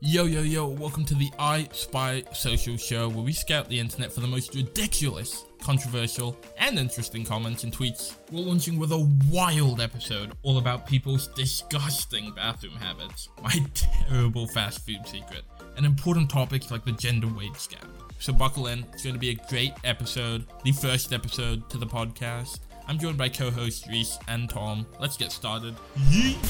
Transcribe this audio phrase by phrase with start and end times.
[0.00, 4.12] Yo, yo, yo, welcome to the I Spy Social Show, where we scout the internet
[4.12, 8.14] for the most ridiculous, controversial, and interesting comments and tweets.
[8.30, 14.86] We're launching with a wild episode all about people's disgusting bathroom habits, my terrible fast
[14.86, 15.42] food secret,
[15.76, 17.88] and important topics like the gender wage gap.
[18.20, 21.86] So buckle in, it's going to be a great episode, the first episode to the
[21.86, 22.60] podcast.
[22.88, 24.86] I'm joined by co-hosts Reese and Tom.
[24.98, 25.74] Let's get started.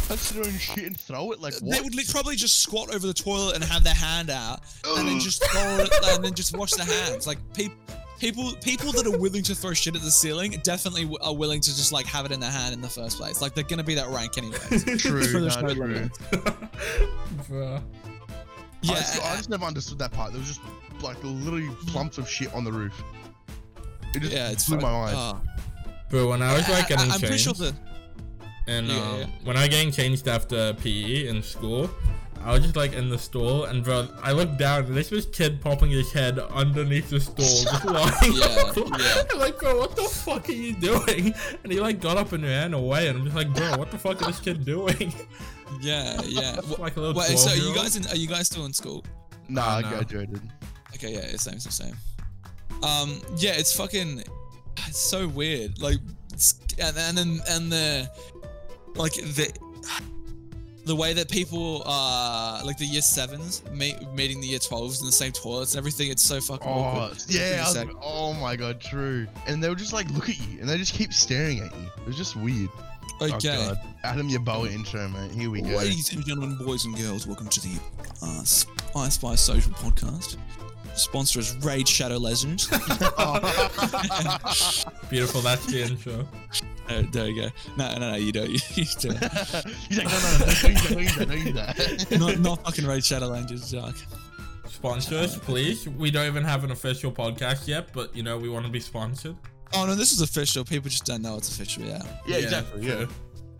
[0.07, 3.07] Touch their own shit and throw it like They would li- probably just squat over
[3.07, 6.57] the toilet and have their hand out, and then just throw it, and then just
[6.57, 7.27] wash their hands.
[7.27, 7.71] Like pe-
[8.21, 11.61] people, people that are willing to throw shit at the ceiling definitely w- are willing
[11.61, 13.41] to just like have it in their hand in the first place.
[13.43, 14.58] Like they're gonna be that rank anyway.
[14.96, 15.71] True, For the nah, true.
[15.75, 16.18] limits.
[17.49, 17.79] Bruh.
[17.80, 17.82] I,
[18.82, 20.30] Yeah, just, I just never understood that part.
[20.30, 20.61] There was just
[21.02, 21.89] like literally hmm.
[21.91, 23.02] clumps of shit on the roof.
[24.14, 25.16] It just yeah, it's blew my fuck- mind.
[25.16, 25.41] oh.
[26.11, 27.75] Bro, when I was like I, getting am pretty changed, sure that
[28.66, 29.26] and Yeah, um, yeah.
[29.44, 31.90] when I was getting changed after PE in school,
[32.44, 35.27] I was just like in the stall, and bro, I looked down, and this was
[35.27, 38.33] kid popping his head underneath the stall, just lying.
[38.33, 38.88] Yeah, on the floor.
[38.98, 39.22] yeah.
[39.33, 41.34] I'm like, bro, what the fuck are you doing?
[41.64, 43.98] And he like got up and ran away, and I'm just like, bro, what the
[43.98, 45.12] fuck is this kid doing?
[45.80, 46.56] yeah, yeah.
[46.58, 47.96] It's like a little Wait, so are you 12-year-old.
[47.96, 49.05] in, are you guys still in school?
[49.48, 49.88] Nah, I no.
[49.90, 50.40] graduated.
[50.94, 51.96] Okay, yeah, it's same, same, same.
[52.84, 54.22] Um, yeah, it's fucking,
[54.86, 55.80] it's so weird.
[55.80, 55.98] Like,
[56.32, 58.10] it's, and and then and the,
[58.94, 59.52] like the,
[60.84, 65.06] the way that people are like the year sevens meet, meeting the year twelves in
[65.06, 66.10] the same toilets and everything.
[66.10, 67.22] It's so fucking Oh, awkward.
[67.28, 67.60] yeah.
[67.62, 69.26] Was, oh my god, true.
[69.46, 71.86] And they would just like look at you, and they just keep staring at you.
[71.98, 72.70] It was just weird.
[73.20, 73.34] Okay.
[73.34, 73.78] Oh god.
[74.04, 75.32] Adam, your boa intro, mate.
[75.32, 75.76] Here we go.
[75.76, 77.80] Ladies and gentlemen, boys and girls, welcome to the
[78.22, 78.44] uh,
[79.00, 80.36] I Spy Social Podcast.
[80.98, 82.66] Sponsor is Raid Shadow Legends.
[85.08, 86.28] Beautiful, that's the intro.
[86.88, 87.48] Uh, there you go.
[87.77, 88.48] No, no, no, you don't.
[88.48, 89.18] You, you don't.
[89.88, 91.55] He's like, no, no, no, don't use that, don't use that, don't use
[92.08, 92.18] that.
[92.18, 93.94] not, not fucking Raid Shadow Legends, Jack.
[94.68, 95.88] Sponsor us, please.
[95.88, 98.80] We don't even have an official podcast yet, but you know, we want to be
[98.80, 99.36] sponsored.
[99.74, 100.64] Oh no, this is official.
[100.64, 101.83] People just don't know it's official.
[101.83, 102.86] Yeah, yeah, exactly.
[102.86, 103.06] Yeah.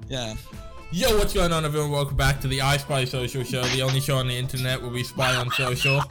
[0.09, 0.35] yeah.
[0.91, 1.91] Yo, what's going on, everyone?
[1.91, 4.91] Welcome back to the I Spy Social Show, the only show on the internet where
[4.91, 6.03] we spy on social.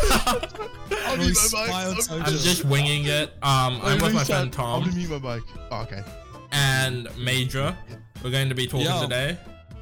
[0.10, 2.02] I'll Really mute spy my on mic.
[2.02, 2.22] social.
[2.26, 3.30] I'm just winging it.
[3.42, 4.82] Um, I'm with my friend Tom.
[4.84, 5.44] I'm gonna Tom mute my mic.
[5.70, 6.02] Oh, okay.
[6.52, 7.76] and Major.
[8.22, 9.02] We're going to be talking Yo.
[9.02, 9.36] today,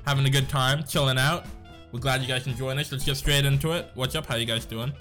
[0.06, 1.44] having a good time, chilling out.
[1.92, 2.90] We're glad you guys can join us.
[2.90, 3.90] Let's get straight into it.
[3.94, 4.24] What's up?
[4.26, 4.92] How you guys doing?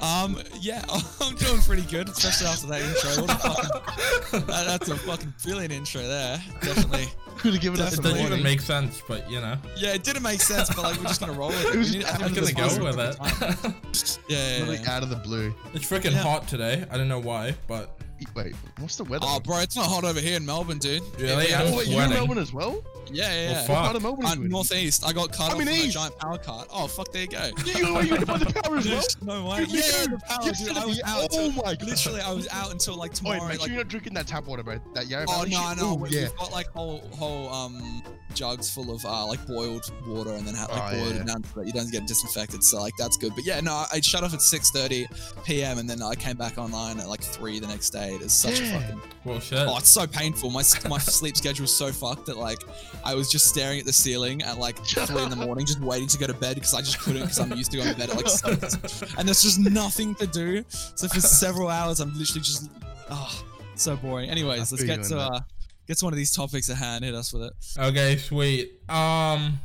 [0.00, 0.84] Um, yeah,
[1.20, 3.22] I'm doing pretty good, especially after that intro.
[3.22, 6.42] What a fucking, that, that's a fucking brilliant intro there.
[6.60, 7.06] Definitely.
[7.38, 8.38] Could have given us It some doesn't warning.
[8.38, 11.20] even make sense, but you know, Yeah, it didn't make sense, but like we're just
[11.20, 11.74] gonna roll with it.
[11.74, 14.14] It was We need- just I I'm think gonna go with it.
[14.28, 14.90] Yeah, yeah, yeah.
[14.96, 15.54] out of the blue.
[15.74, 16.18] it's freaking Yeah.
[16.22, 16.84] hot today.
[16.90, 17.98] I don't know why, but
[18.36, 19.26] Wait, what's the weather?
[19.28, 21.02] Oh, bro, it's not hot over here in Melbourne, dude.
[21.18, 21.48] Really?
[21.48, 22.10] Yeah, I'm oh, wait, you're in.
[22.10, 22.80] Melbourne as well?
[23.12, 23.52] Yeah, yeah.
[23.52, 23.66] Well, yeah.
[23.66, 23.76] fuck.
[23.90, 24.26] Out of Melbourne.
[24.26, 25.04] Uh, northeast.
[25.06, 26.68] I got cut I'm off in a giant power cut.
[26.72, 27.50] Oh fuck, there you go.
[27.64, 29.02] You, you, you hit by the power as well?
[29.42, 29.58] no way.
[29.66, 30.08] Good Yeah, you.
[30.08, 30.66] the power, You're dude.
[30.68, 31.22] gonna I was be- out.
[31.22, 31.82] Oh till- my god.
[31.82, 33.34] Literally, I was out until like tomorrow.
[33.34, 33.48] Wait, tomorrow.
[33.48, 34.78] make sure like, you're not drinking that tap water, bro.
[34.94, 35.78] That Yarra oh no, shit.
[35.78, 36.22] no, Ooh, we- yeah.
[36.22, 38.02] we've got like whole whole um
[38.34, 41.20] jugs full of uh like boiled water and then ha- like Oh, boiled yeah.
[41.20, 42.64] it down so that you don't get disinfected.
[42.64, 43.34] So like that's good.
[43.34, 45.78] But yeah, no, I shut off at 6:30 p.m.
[45.78, 48.18] and then I came back online at like three the next day.
[48.22, 49.58] It's such a fucking well, shit.
[49.58, 50.50] Oh, it's so painful.
[50.50, 52.58] My my sleep schedule is so fucked that like
[53.04, 56.08] I was just staring at the ceiling at like three in the morning, just waiting
[56.08, 58.10] to go to bed because I just couldn't because I'm used to going to bed
[58.10, 60.64] at like six, and there's just nothing to do.
[60.68, 62.70] So for several hours, I'm literally just
[63.10, 64.30] oh, so boring.
[64.30, 65.40] Anyways, let's get to uh
[65.86, 67.04] get to one of these topics at hand.
[67.04, 67.52] Hit us with it.
[67.78, 68.72] Okay, sweet.
[68.88, 69.58] Um,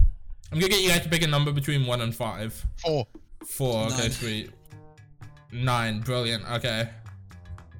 [0.51, 2.65] I'm gonna get you guys to pick a number between one and five.
[2.77, 3.07] Four.
[3.45, 3.85] Four.
[3.85, 4.11] Okay, Nine.
[4.11, 4.51] sweet.
[5.51, 5.99] Nine.
[6.01, 6.49] Brilliant.
[6.51, 6.89] Okay.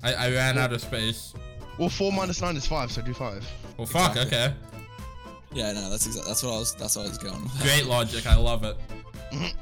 [0.03, 1.34] I, I ran out of space.
[1.78, 3.46] Well, four minus nine is five, so do five.
[3.78, 4.16] Well, fuck.
[4.16, 4.38] Exactly.
[4.38, 4.53] Okay.
[5.53, 7.41] Yeah, no, that's exactly that's what I was that's what I was going.
[7.44, 7.62] with.
[7.62, 8.25] Great logic.
[8.28, 8.78] I love it.
[9.34, 9.53] Mhm.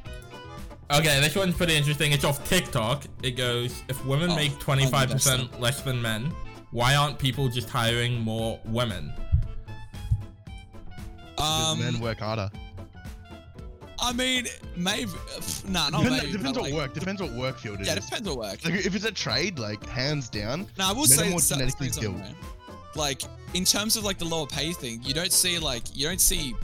[0.91, 2.12] Okay, this one's pretty interesting.
[2.12, 3.06] It's off TikTok.
[3.23, 6.31] It goes: If women Oh, make 25% less than men,
[6.72, 9.12] why aren't people just hiring more women?
[11.35, 12.50] Because Um, men work harder.
[14.00, 15.09] I mean, maybe
[15.67, 16.32] nah, not Depends, maybe.
[16.34, 16.93] depends but, what like, work.
[16.93, 18.05] Depends what work field it Yeah, is.
[18.05, 18.64] depends what work.
[18.66, 20.67] Like, if it's a trade, like hands down.
[20.78, 22.35] No, I will Men are say more it's- genetically say something, skilled.
[22.96, 26.22] Like in terms of like the lower pay thing, you don't see like you don't
[26.22, 26.56] see.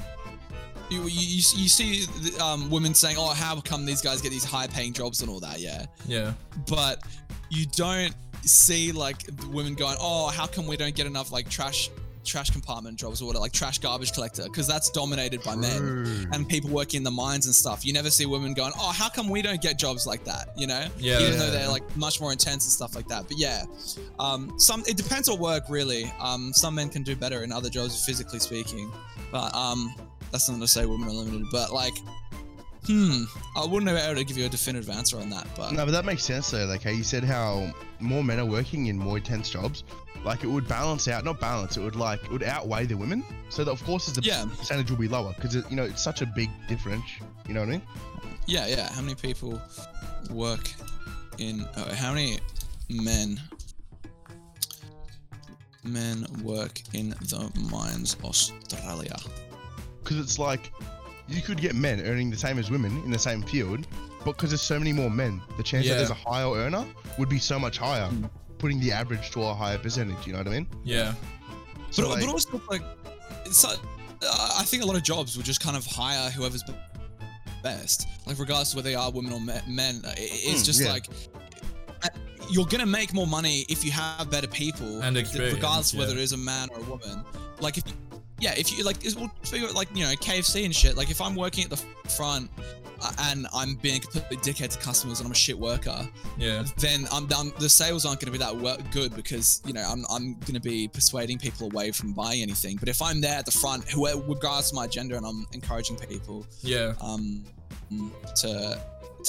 [0.90, 2.06] You, you, you you see
[2.42, 5.60] um, women saying, "Oh, how come these guys get these high-paying jobs and all that?"
[5.60, 6.34] Yeah, Yeah.
[6.68, 7.02] but
[7.50, 8.14] you don't
[8.44, 11.90] see like women going, "Oh, how come we don't get enough like trash
[12.24, 16.48] trash compartment jobs or whatever, like trash garbage collector?" Because that's dominated by men and
[16.48, 17.86] people working in the mines and stuff.
[17.86, 20.68] You never see women going, "Oh, how come we don't get jobs like that?" You
[20.68, 21.20] know, Yeah.
[21.20, 23.28] even though they're like much more intense and stuff like that.
[23.28, 23.64] But yeah,
[24.20, 26.12] um, some it depends on work really.
[26.20, 28.92] Um, some men can do better in other jobs, physically speaking.
[29.32, 29.94] But um,
[30.32, 31.46] that's not to say women are limited.
[31.52, 31.94] But like,
[32.88, 33.24] Hmm.
[33.56, 35.92] I wouldn't be able to give you a definitive answer on that, but No, but
[35.92, 36.66] that makes sense though.
[36.66, 39.84] Like how you said how more men are working in more intense jobs,
[40.26, 43.24] like it would balance out, not balance, it would like it would outweigh the women.
[43.50, 44.46] So that of course the Yeah.
[44.58, 47.06] percentage will be lower because you know it's such a big difference.
[47.48, 47.82] You know what I mean?
[48.48, 48.92] yeah, yeah.
[48.92, 49.62] How many people
[50.32, 50.72] work
[51.38, 51.62] in?
[51.76, 52.40] Uh, how many
[52.90, 53.40] men
[55.84, 59.16] men work in the mines Australia?
[60.04, 60.72] Because it's like
[61.34, 63.88] you could get men earning the same as women in the same field,
[64.26, 65.94] but because there's so many more men, the chance Yeah.
[65.94, 66.86] that there's a higher earner
[67.18, 68.30] would be so much higher, Mm.
[68.58, 70.26] putting the average to a higher percentage.
[70.28, 70.68] You know what I mean?
[70.84, 71.14] Yeah.
[71.92, 72.84] So but, like, but also like,
[73.46, 73.80] it's like,
[74.24, 76.64] uh, I think a lot of jobs will just kind of hire whoever's
[77.64, 80.02] best, like regardless of whether they are women or men.
[80.06, 80.92] uh, It's Mm, just yeah.
[80.92, 81.08] like
[82.04, 82.08] uh,
[82.50, 86.20] you're gonna make more money if you have better people, And regardless of whether it
[86.20, 87.24] is a man or a woman.
[87.60, 87.84] Like if,
[88.42, 90.98] yeah, if you like, well, figure it like you know KFC and shit.
[90.98, 91.78] Like if I'm working at the
[92.10, 92.50] front.
[93.04, 96.08] uh, And I'm being a complete dickhead to customers, and I'm a shit worker
[96.38, 96.64] Yeah.
[96.78, 97.52] then I'm done.
[97.58, 100.54] The sales aren't going to be that well, good because you know I'm I'm going
[100.62, 102.78] to be persuading people away from buying anything.
[102.78, 105.98] But if I'm there at the front, whoever regardless of my gender, and I'm encouraging
[105.98, 106.94] people Yeah.
[107.02, 107.44] um
[108.42, 108.52] to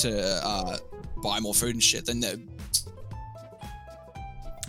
[0.03, 0.11] to
[0.53, 0.76] uh,
[1.23, 2.41] buy more food and shit, then they're-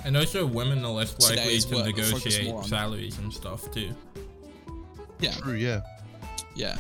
[0.06, 3.96] And also, women are less likely to work negotiate salaries and stuff too.
[5.24, 5.82] Yeah true, yeah.
[6.56, 6.78] yeah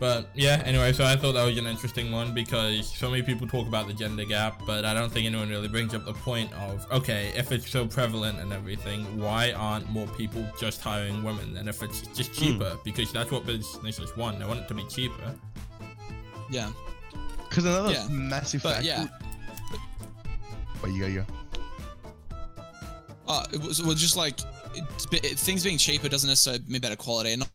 [0.00, 3.46] But yeah, anyway, so I thought that was an interesting one because so many people
[3.46, 6.52] talk about the gender gap, but I don't think anyone really brings up the point
[6.54, 11.56] of okay, if it's so prevalent and everything, why aren't more people just hiring women?
[11.58, 14.84] And if it's just cheaper, because that's what businesses want, they want it to be
[14.88, 15.32] cheaper.
[16.50, 16.70] yeah.
[17.48, 18.08] Because another Yeah.
[18.10, 18.86] massive But factor.
[18.88, 19.06] yeah.
[20.82, 21.26] But you go, you go.
[23.26, 24.40] Uh, it was well, just like
[24.74, 24.84] it,
[25.24, 27.30] it, things being cheaper doesn't necessarily mean better quality.
[27.32, 27.50] And not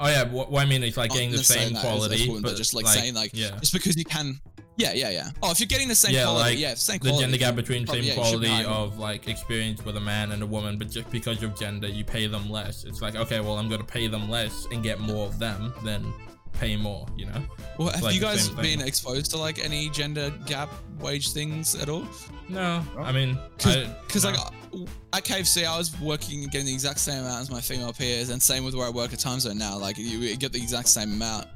[0.00, 1.90] Oh yeah, what, what I mean is like not getting the same that as- as
[1.98, 4.40] quality, women, but, but just like, like, saying like yeah, just because you can.
[4.76, 5.30] Yeah, yeah, yeah.
[5.42, 7.02] Oh, if you're getting the same yeah, quality, like yeah, same quality.
[7.02, 7.24] the quality.
[7.24, 10.40] gender gap between probably, same yeah, you quality of like experience with a man and
[10.40, 12.84] a woman, but just because of gender, you pay them less.
[12.84, 16.12] It's like okay, well, I'm gonna pay them less and get more of them than
[16.52, 17.06] pay more.
[17.16, 17.42] You know?
[17.76, 21.88] Well, have like you guys been exposed to like any gender gap wage things at
[21.88, 22.06] all?
[22.48, 22.84] No.
[22.98, 24.57] I mean, Because I- like no.
[25.12, 28.30] At KFC, I was working and getting the exact same amount as my female peers,
[28.30, 29.76] and same with where I work at Timezone now.
[29.78, 31.46] Like you get the exact same amount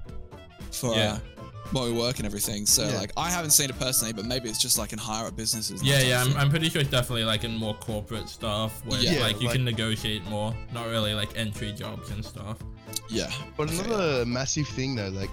[0.70, 1.12] for Yeah.
[1.14, 1.19] uh,
[1.73, 2.67] while we work and everything.
[2.67, 2.99] So Yeah.
[2.99, 5.82] like I haven't seen it personally, but maybe it's just like in higher up businesses.
[5.82, 6.37] Yeah, yeah, I'm.
[6.37, 9.65] I'm pretty sure it's definitely like in more corporate stuff where Yeah, like you can
[9.65, 12.58] negotiate more, not really like entry jobs and stuff.
[13.08, 13.31] yeah.
[13.56, 13.79] But Okay.
[13.85, 15.31] another massive thing though, like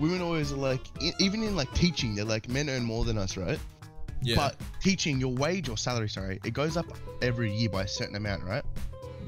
[0.00, 0.80] women always are like,
[1.18, 3.58] even in like teaching, they're like men earn more than us, right?
[4.22, 6.86] Yeah, But teaching, your wage or salary, sorry, it goes up
[7.22, 8.64] every year by a certain amount, right?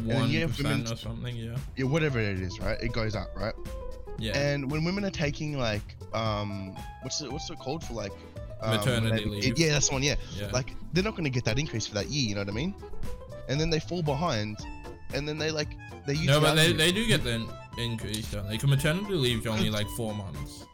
[0.05, 1.37] one percent or something.
[1.37, 2.81] Yeah, Yeah, whatever it is, right?
[2.81, 3.55] It goes up, right?
[4.19, 5.83] yeah, And when women are taking like,
[6.15, 8.13] um, what's it, what's it called for like?
[8.63, 9.59] um, Maternity they- leave.
[9.59, 10.03] Yeah, that's the one.
[10.03, 10.49] Yeah, yeah.
[10.53, 12.29] like they're not going to get that increase for that year.
[12.29, 12.75] You know what I mean?
[13.49, 14.59] And then they fall behind,
[15.15, 15.69] and then they like
[16.07, 16.27] they use.
[16.27, 17.47] no, but they, they do get the
[17.79, 18.59] increase, don't they?
[18.59, 20.65] 'Cause maternity leave's only like four months,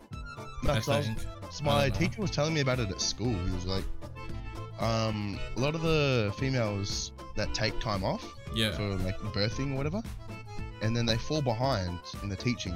[0.65, 1.19] No, I I was- think.
[1.21, 1.27] So
[1.61, 3.35] I my don't teacher was telling me about it at school.
[3.35, 3.85] He was like,
[4.81, 9.77] um, a lot of the females that take time off Yeah, for like birthing or
[9.77, 10.03] whatever,
[10.83, 12.75] and then they fall behind in the teaching,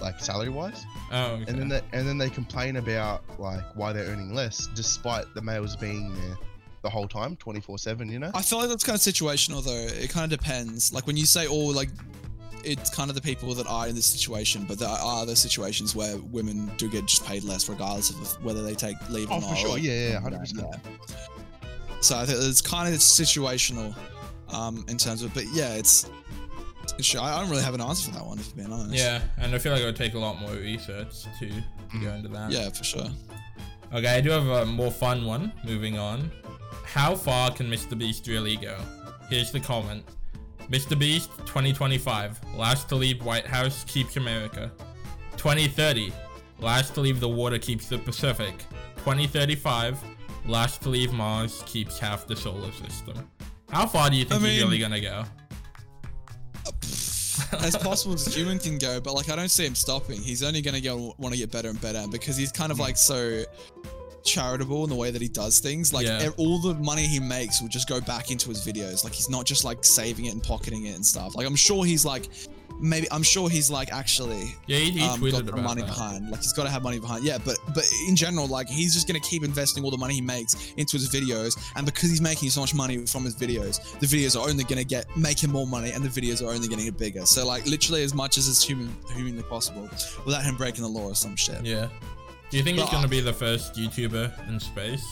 [0.00, 1.44] like salary wise, oh, okay.
[1.48, 5.42] and then they, and then they complain about like why they're earning less despite the
[5.42, 6.38] males being there
[6.82, 8.10] the whole time, twenty four seven.
[8.10, 8.30] You know?
[8.34, 10.02] I feel like that's kind of situational though.
[10.02, 10.92] It kind of depends.
[10.92, 11.90] Like when you say all like
[12.64, 15.94] it's kind of the people that are in this situation, but there are other situations
[15.96, 19.40] where women do get just paid less regardless of whether they take leave or Oh,
[19.40, 19.50] not.
[19.50, 19.78] for sure.
[19.78, 20.66] Yeah, yeah, hundred percent.
[20.70, 21.18] yeah.
[22.00, 23.94] So I think it's kind of situational
[24.48, 26.10] um, in terms of, but yeah, it's.
[26.98, 28.94] it's I don't really have an answer for that one, if I'm being honest.
[29.02, 32.10] yeah, and I feel like it would take a lot more research to, to go
[32.12, 32.50] into that.
[32.50, 33.06] Yeah, for sure.
[33.94, 35.52] Okay, I do have a more fun one.
[35.64, 36.30] Moving on.
[36.84, 37.96] How far can Mr.
[37.96, 38.76] Beast really go?
[39.30, 40.02] Here's the comment.
[40.70, 40.98] Mr.
[40.98, 42.40] Beast 2025.
[42.56, 44.70] Last to leave White House keeps America.
[45.36, 46.12] 2030.
[46.60, 48.54] Last to leave the water keeps the Pacific.
[48.98, 49.98] 2035.
[50.46, 53.28] Last to leave Mars keeps half the solar system.
[53.70, 55.24] How far do you think I he's mean- really gonna go?
[57.60, 60.20] as possible as human can go, but like I don't see him stopping.
[60.20, 62.96] He's only gonna go want to get better and better because he's kind of like
[62.96, 63.44] so
[64.24, 65.92] charitable in the way that he does things.
[65.92, 66.30] Like Yeah.
[66.36, 69.04] all the money he makes will just go back into his videos.
[69.04, 71.34] Like he's not just like saving it and pocketing it and stuff.
[71.34, 72.28] Like I'm sure he's like
[72.80, 75.86] maybe I'm sure he's like actually Yeah, he, he um, tweeted got money that.
[75.88, 76.30] behind.
[76.30, 77.22] Like he's got to have money behind.
[77.24, 80.20] Yeah, but but in general, like he's just gonna keep investing all the money he
[80.20, 84.06] makes into his videos, and because he's making so much money from his videos, the
[84.06, 86.82] videos are only gonna get make him more money, and the videos are only gonna
[86.84, 87.24] get bigger.
[87.26, 89.88] So like literally as much as is human humanly possible,
[90.24, 91.64] without him breaking the law or some shit.
[91.64, 91.88] Yeah.
[92.52, 95.02] Do you think he's gonna be the first YouTuber in space?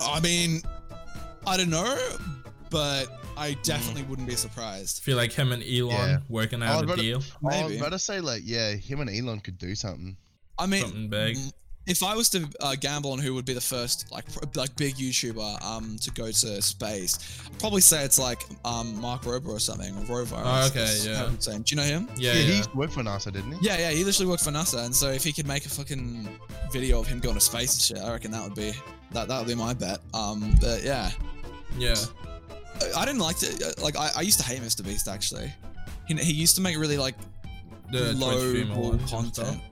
[0.00, 0.62] I mean,
[1.46, 1.98] I don't know,
[2.70, 5.02] but I definitely wouldn't be surprised.
[5.02, 6.18] Feel like him and Elon Yeah.
[6.30, 7.18] working I out a about to- deal.
[7.18, 7.20] I
[7.62, 7.76] was Maybe.
[7.84, 10.16] about say like, yeah, him and Elon could do something.
[10.58, 11.36] I mean, Something big.
[11.36, 11.52] mm,
[11.86, 14.74] if I was to uh, gamble on who would be the first like pr- like
[14.76, 19.48] big YouTuber um to go to space, I'd probably say it's like um Mark Rober
[19.48, 19.94] or something.
[20.08, 20.36] Or Rover.
[20.42, 21.16] Oh, okay, is yeah.
[21.28, 21.62] how saying.
[21.62, 22.08] Do you know him?
[22.16, 22.62] Yeah, Yeah, yeah.
[22.62, 23.58] he worked for NASA, didn't he?
[23.66, 26.28] Yeah, yeah, he literally worked for NASA, and so if he could make a fucking
[26.72, 28.72] video of him going to space and shit, I reckon that would be
[29.12, 29.98] that that would be my bet.
[30.14, 31.10] Um, but yeah,
[31.78, 31.94] Yeah.
[32.80, 34.82] I, I didn't like to like I, I used to hate Mr.
[34.84, 35.52] Beast actually.
[36.08, 37.14] He, he used to make really like
[37.92, 39.62] The low Twitch streamer ball ones and content.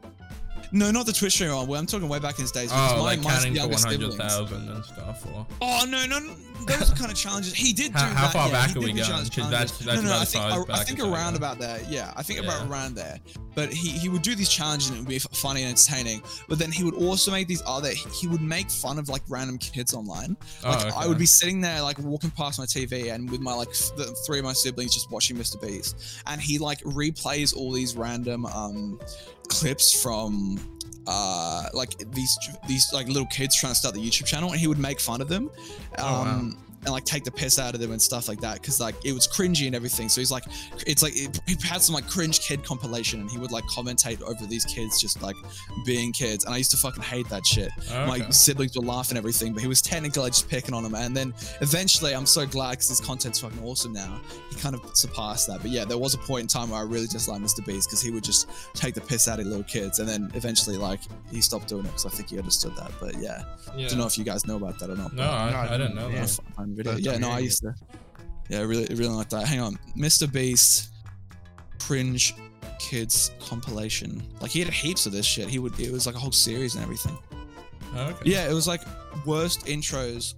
[0.73, 1.79] No, not the Twitch streamer one.
[1.79, 2.71] I'm talking way back in his days.
[2.73, 5.27] Oh, my, like my counting to 100,000 and stuff.
[5.35, 5.47] Or...
[5.61, 6.35] Oh no, no, no,
[6.67, 7.53] those are kind of challenges.
[7.55, 8.33] He did do How- how that.
[8.33, 8.97] far yeah, back are we going?
[8.97, 9.79] challenge 'Cause challenges.
[9.79, 11.81] that's- that's no, no, I think I, I think around about there.
[11.91, 13.19] Yeah, I think about around there.
[13.55, 16.23] But he he would do these challenges and it would be funny and entertaining.
[16.49, 17.91] But then he would also make these other.
[17.91, 20.39] He would make fun of like random kids online.
[20.65, 23.53] Like oh, I would be sitting there like walking past my TV and with my
[23.53, 25.61] like the three of my siblings just watching Mr.
[25.61, 28.99] Beast, and he like replays all these random um
[29.49, 30.59] clips from
[31.07, 34.67] uh like these these like little kids trying to start the YouTube channel, and he
[34.67, 35.51] would make fun of them.
[35.99, 36.51] Oh, wow.
[36.85, 39.13] And like take the piss out of them and stuff like that because like it
[39.13, 40.43] was cringy and everything so he's like
[40.87, 44.21] it's like it, he had some like cringe kid compilation and he would like commentate
[44.23, 45.37] over these kids just like
[45.87, 49.13] being kids and i used to fucking hate that shit Oh, my siblings were laughing
[49.17, 50.95] and everything, but he was technically just picking on him.
[50.95, 54.21] And then eventually, I'm so glad because his content's fucking awesome now.
[54.51, 55.61] He kind of surpassed that.
[55.61, 57.65] But yeah, there was a point in time where I really just liked Mr.
[57.67, 59.99] Beast because he would just take the piss out of little kids.
[59.99, 62.93] And then eventually, like, he stopped doing it because I think he understood that.
[63.01, 63.43] But yeah,
[63.77, 63.87] Yeah.
[63.87, 65.13] I don't know if you guys know about that or not.
[65.13, 66.25] No, I, No, I didn't know yeah.
[66.25, 66.39] that.
[66.73, 66.93] Fun video.
[66.93, 67.75] That's Yeah, no, I used to.
[68.49, 69.47] Yeah, I really, really like that.
[69.47, 70.31] Hang on, Mr.
[70.31, 70.91] Beast,
[71.81, 72.35] cringe
[72.79, 74.23] kids compilation.
[74.41, 75.49] Like he had heaps of this shit.
[75.49, 75.79] He would.
[75.79, 77.17] It was like a whole series and everything.
[77.95, 78.31] Oh, okay.
[78.31, 78.81] Yeah, it was like
[79.27, 80.35] worst intros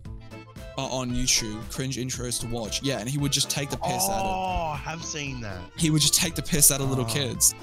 [0.76, 2.82] on YouTube, cringe intros to watch.
[2.82, 4.26] Yeah, and he would just take the piss out of.
[4.26, 5.58] Oh, I have seen that.
[5.76, 7.08] He would just take the piss out of little Oh.
[7.12, 7.54] kids.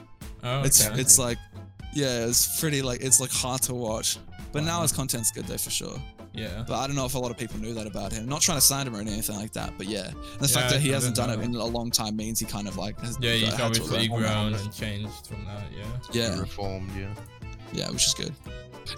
[0.43, 0.99] Oh, It's okay.
[0.99, 1.37] it's like,
[1.93, 4.17] yeah, it's pretty like it's like hard to watch.
[4.51, 6.01] But now his content's good though for sure.
[6.33, 6.63] Yeah.
[6.67, 8.27] But I don't know if a lot of people knew that about him.
[8.27, 10.79] Not trying to slander him or anything like that, but yeah, the Yeah, fact that
[10.81, 12.99] he I hasn't didn't done it in a long time means he kind of like
[13.01, 15.85] has Yeah, he's had to obviously reform grown and changed from that, yeah.
[16.13, 17.13] Yeah, Reformed, yeah.
[17.73, 18.33] yeah, which is good.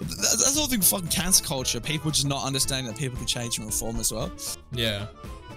[0.00, 1.80] That's the whole thing with fucking cancel culture.
[1.80, 4.30] People just not understanding that people can change and reform as well.
[4.72, 5.06] Yeah.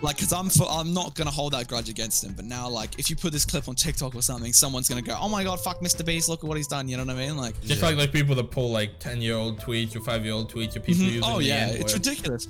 [0.02, 2.34] Like, cause I'm for, I'm not gonna hold that grudge against him.
[2.36, 5.18] But now, like, if you put this clip on TikTok or something, someone's gonna go,
[5.20, 6.06] "Oh my god, fuck Mr.
[6.06, 6.30] Beast!
[6.30, 7.38] Look at what he's done." You know what I mean?
[7.38, 7.88] Like, Just Yeah.
[7.90, 10.76] like like people that pull like 10 year old tweets or 5 year old tweets
[10.76, 11.14] or people Mhm.
[11.14, 11.82] using oh the yeah, N-word.
[11.82, 12.48] it's ridiculous.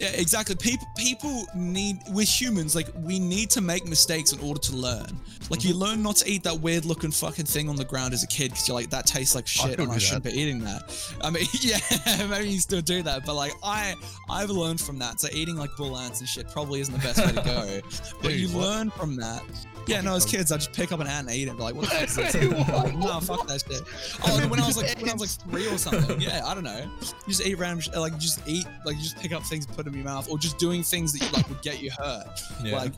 [0.00, 0.56] Yeah, exactly.
[0.56, 2.74] People people need we're humans.
[2.74, 5.06] Like we need to make mistakes in order to learn.
[5.50, 5.78] Like you mm-hmm.
[5.78, 8.50] learn not to eat that weird looking fucking thing on the ground as a kid
[8.50, 10.92] because you're like that tastes like shit still and I shouldn't be eating that.
[11.22, 11.78] I mean, yeah,
[12.26, 13.94] maybe you still do that, but like I
[14.28, 15.20] I've learned from that.
[15.20, 17.80] So eating like bull ants and shit probably isn't the best way to go.
[18.22, 18.66] but Dude, you what?
[18.66, 19.42] learn from that.
[19.86, 21.48] Yeah, no, as kids, I just pick up an ant and eat it.
[21.50, 22.34] And be like, what the fuck is this?
[22.94, 23.82] no, fuck that shit.
[24.24, 26.20] Oh, when I was like, when I was like three or something.
[26.24, 26.78] Yeah, I don't know.
[27.00, 29.66] You just eat random, sh- like, you just eat, like, you just pick up things,
[29.66, 31.90] put them in your mouth, or just doing things that you like would get you
[31.90, 32.40] hurt.
[32.62, 32.76] Yeah.
[32.76, 32.92] Like,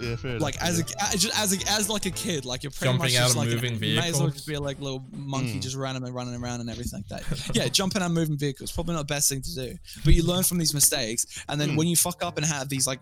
[0.00, 0.84] Yeah, fair like enough, as yeah.
[0.98, 3.24] a, as just as a, as like a kid, like you're pretty Jumping much out
[3.24, 5.62] just of like moving you may as well just be like a little monkey, Mm.
[5.62, 7.50] just running and running around and everything like that.
[7.54, 10.24] yeah, jumping out of moving vehicles probably not the best thing to do, but you
[10.24, 11.76] learn from these mistakes, and then Mm.
[11.78, 13.00] when you fuck up and have these like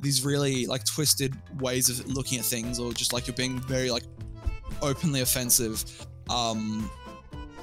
[0.00, 3.90] these really like twisted ways of looking at things, or just like you're being very
[3.90, 4.04] like
[4.82, 5.84] openly offensive,
[6.30, 6.90] um,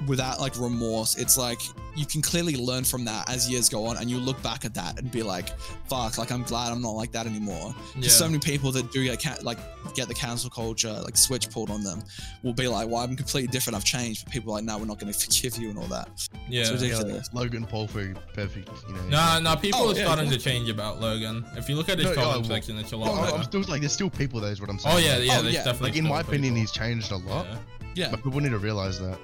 [0.07, 1.59] without like remorse, it's like
[1.95, 4.73] you can clearly learn from that as years go on, and you look back at
[4.73, 7.73] that and be like, "Fuck!" Like I'm glad I'm not like that anymore.
[7.95, 8.01] yeah.
[8.01, 9.57] There's so many people that do get ca- like
[9.95, 12.03] get the cancel culture like switch pulled on them
[12.43, 13.75] will be like, "Well, I'm completely different.
[13.77, 15.87] I've changed." But people are like, "No, we're not going to forgive you and all
[15.87, 16.09] that."
[16.49, 16.61] yeah.
[16.61, 17.29] it's Yeah, ridiculous.
[17.33, 19.01] like Logan Paul for perfect, you know.
[19.07, 20.37] No, no, people Oh, are yeah, starting yeah.
[20.37, 21.45] to change about Logan.
[21.55, 23.61] If you look at his No, comment oh, section, it's a Well, lot I'm still
[23.61, 24.95] like, there's still people there, is what I'm oh, saying.
[24.95, 25.63] Oh yeah, yeah, Oh, there's yeah.
[25.63, 25.89] definitely.
[25.91, 26.57] Like in my opinion, people.
[26.61, 27.45] he's changed a lot.
[27.45, 27.57] Yeah.
[27.95, 29.17] Yeah, But people need to realize that.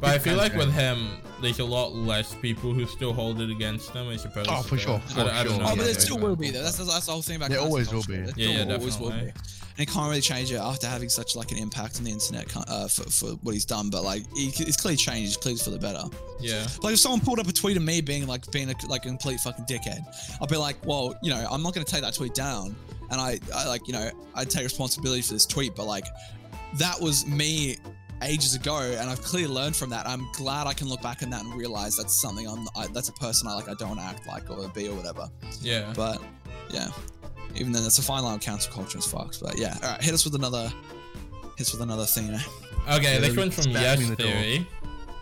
[0.00, 1.08] But I feel like with him,
[1.42, 4.46] there's a lot less people who still hold it against him, I suppose.
[4.48, 6.28] Oh, for sure, I, for don't- I don't know Oh, but there they still go.
[6.28, 6.62] will be though.
[6.62, 7.48] That's, that's the whole thing about.
[7.50, 8.16] There cancel always will be.
[8.16, 9.16] There Yeah, still yeah, always will be.
[9.16, 12.54] And he can't really change it after having such like an impact on the internet
[12.68, 13.88] uh, for, for what he's done.
[13.88, 15.28] But like, he, it's clearly changed.
[15.28, 16.02] It's clearly for the better.
[16.40, 16.66] Yeah.
[16.82, 19.08] Like if someone pulled up a tweet of me being like being a, like a
[19.08, 20.00] complete fucking dickhead,
[20.42, 22.76] I'd be like, well, you know, I'm not going to take that tweet down,
[23.10, 26.04] and I, I like, you know, I take responsibility for this tweet, but like,
[26.74, 27.78] that was me
[28.22, 30.06] ages ago, and I've clearly learned from that.
[30.06, 33.08] I'm glad I can look back on that and realize that's something I'm, I, that's
[33.08, 35.28] a person I like, I don't want to act like or be or whatever.
[35.60, 35.92] Yeah.
[35.94, 36.20] But
[36.70, 36.88] yeah,
[37.54, 39.40] even then, that's a fine line of cancel culture as fucks.
[39.40, 40.72] But yeah, all right, hit us with another,
[41.56, 42.38] hit us with another thing.
[42.90, 44.16] Okay, Yeah, this one's from Yes the.
[44.16, 44.66] Theory.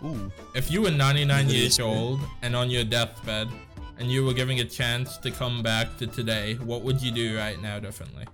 [0.03, 0.31] Ooh.
[0.55, 3.49] If you were 99 years old and on your deathbed,
[3.99, 7.37] and you were given a chance to come back to today, what would you do
[7.37, 8.25] right now differently?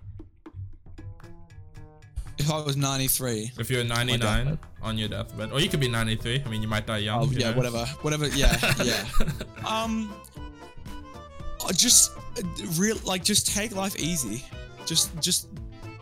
[2.37, 3.51] If I was 93.
[3.57, 6.43] If you're 99 on your deathbed, or you could be 93.
[6.45, 7.23] I mean, you might die young.
[7.23, 7.55] Oh yeah, knows?
[7.55, 8.27] whatever, whatever.
[8.29, 9.05] Yeah, yeah.
[9.65, 10.13] Um,
[11.67, 12.41] I just uh,
[12.77, 14.43] real like just take life easy.
[14.85, 15.47] Just just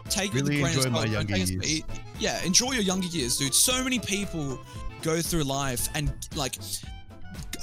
[0.10, 1.82] take Really a grain enjoy my younger take it- years.
[2.20, 3.54] Yeah, enjoy your younger years, dude.
[3.54, 4.60] So many people
[5.02, 6.58] go through life and like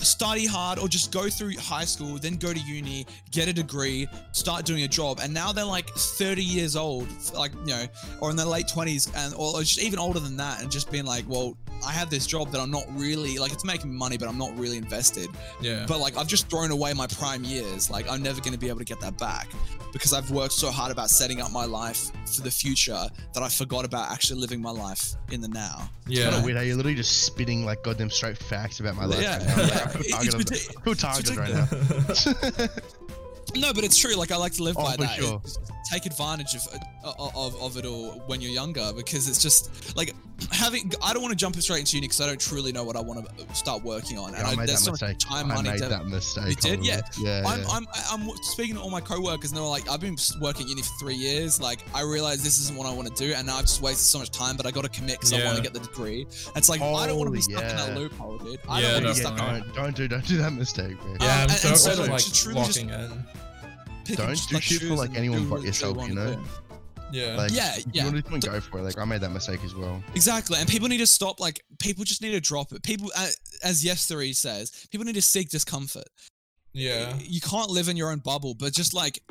[0.04, 4.08] study hard or just go through high school, then go to uni, get a degree,
[4.32, 7.86] start doing a job, and now they're like 30 years old, like you know,
[8.20, 11.04] or in their late 20s, and or just even older than that, and just being
[11.04, 11.56] like, well,
[11.86, 14.56] I have this job that I'm not really like it's making money, but I'm not
[14.58, 15.28] really invested.
[15.60, 15.84] Yeah.
[15.88, 17.90] But like I've just thrown away my prime years.
[17.90, 19.48] Like I'm never going to be able to get that back
[19.92, 23.48] because I've worked so hard about setting up my life for the future that I
[23.48, 25.88] forgot about actually living my life in the now.
[26.06, 26.22] Yeah.
[26.24, 26.38] Kind yeah.
[26.38, 29.20] of weird how you're literally just spitting like goddamn straight facts about my life.
[29.22, 29.62] Yeah, right now.
[29.62, 29.84] yeah.
[29.84, 32.68] I feel It's targeted, ridic- I targeted right now.
[33.56, 34.14] No, but it's true.
[34.14, 35.16] Like I like to live Oh, by that.
[35.18, 35.36] sure.
[35.36, 35.58] It- just
[35.90, 36.68] take advantage of,
[37.02, 40.14] uh, of of of it all when you're younger because it's just like
[40.52, 40.92] having.
[41.02, 43.00] I don't want to jump straight into uni because I don't truly know what I
[43.00, 44.32] want to start working on.
[44.32, 45.18] Yeah, I made there's that so much mistake.
[45.18, 46.48] time, I money, made dev- that mistake.
[46.48, 46.84] You did?
[46.84, 47.00] Yeah.
[47.20, 47.42] Yeah.
[47.46, 47.66] I'm, yeah.
[47.72, 50.92] I'm, I'm speaking to all my coworkers, and they're like, I've been working uni for
[51.00, 51.60] three years.
[51.60, 54.06] Like, I realize this isn't what I want to do, and now I've just wasted
[54.06, 54.56] so much time.
[54.56, 56.26] But I got to commit because I want to get the degree.
[56.56, 58.58] It's like I don't want to be Holy stuck in that loophole, dude.
[58.68, 59.38] I Yeah, don't want to be stuck.
[59.38, 59.54] fine.
[59.56, 61.16] in don't, don't do don't do that mistake, man.
[61.20, 62.88] Yeah, Um, I'm and- so and so of like just truly just- in.
[62.88, 64.16] Don't
[64.48, 66.36] do like, shit for, like, anyone but yourself, you know?
[67.12, 67.18] Do.
[67.18, 67.36] Yeah.
[67.36, 68.06] Like, Yeah, if yeah.
[68.08, 68.82] You want to go for it?
[68.82, 70.02] Like I made that mistake as well.
[70.14, 71.40] Exactly, and people need to stop.
[71.40, 72.82] Like, people just need to drop it.
[72.82, 73.28] People, uh,
[73.62, 76.08] as Yes Theory says, people need to seek discomfort.
[76.72, 77.16] yeah.
[77.18, 79.22] you can't live in your own bubble, but just like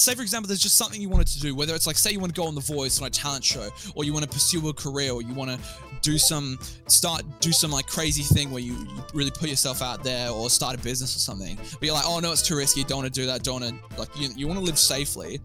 [0.00, 2.20] say for example there's just something you wanted to do whether it's like say you
[2.20, 4.66] want to go on the voice on a talent show or you want to pursue
[4.68, 5.58] a career or you want to
[6.00, 10.02] do some start do some like crazy thing where you, you really put yourself out
[10.02, 12.82] there or start a business or something but you're like oh no it's too risky
[12.84, 15.40] don't want to do that don't want to like you, you want to live safely.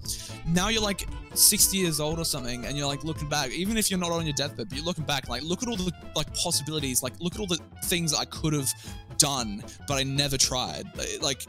[0.48, 3.92] Now you're like 60 years old or something and you're like looking back even if
[3.92, 6.34] you're not on your deathbed but you're looking back like look at all the like
[6.34, 8.72] possibilities like look at all the things i could have
[9.18, 10.86] done but i never tried.
[11.22, 11.46] Like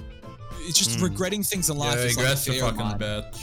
[0.61, 1.02] it's just Mm.
[1.02, 3.38] regretting things in life Yeah, is like a regrets a fear of fucking bitch.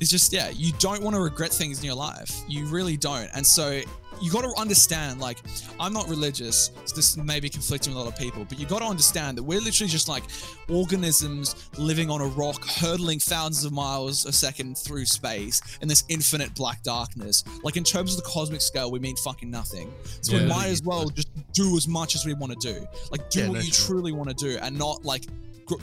[0.00, 2.30] It's just yeah, you don't want to regret things in your life.
[2.48, 3.28] You really don't.
[3.32, 3.80] And so
[4.20, 5.38] you got to understand like
[5.80, 8.66] I'm not religious, so this may be conflicting with a lot of people, but you
[8.66, 10.24] got to understand that we're literally just like
[10.68, 16.04] organisms living on a rock hurtling thousands of miles a second through space in this
[16.08, 17.44] infinite black darkness.
[17.62, 19.92] Like in terms of the cosmic scale, we mean fucking nothing.
[20.20, 22.86] So we might as well just do as much as we want to do.
[23.10, 23.86] Like do Yeah, what no, you sure.
[23.96, 25.24] truly want to do and not like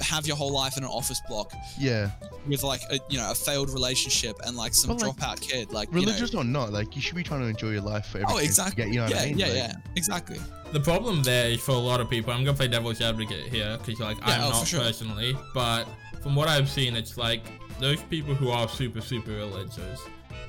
[0.01, 2.11] have your whole life in an office block Yeah,
[2.47, 5.71] with like a you know a failed relationship and like some But, like, dropout kid
[5.71, 8.07] like you know, religious or not, like you should be trying to enjoy your life
[8.07, 9.37] for every oh exactly get, you know yeah I mean?
[9.39, 10.39] yeah Like, yeah exactly
[10.71, 12.31] The problem there for a lot of people.
[12.31, 14.79] I'm gonna play devil's advocate here because like Yeah, I'm oh, not sure.
[14.79, 15.85] personally, but
[16.21, 17.41] from what I've seen, it's like
[17.79, 19.99] those people who are super super religious.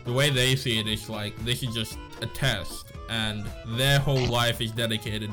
[0.05, 3.45] The way they see it is like this is just a test, and
[3.79, 5.31] their whole life is dedicated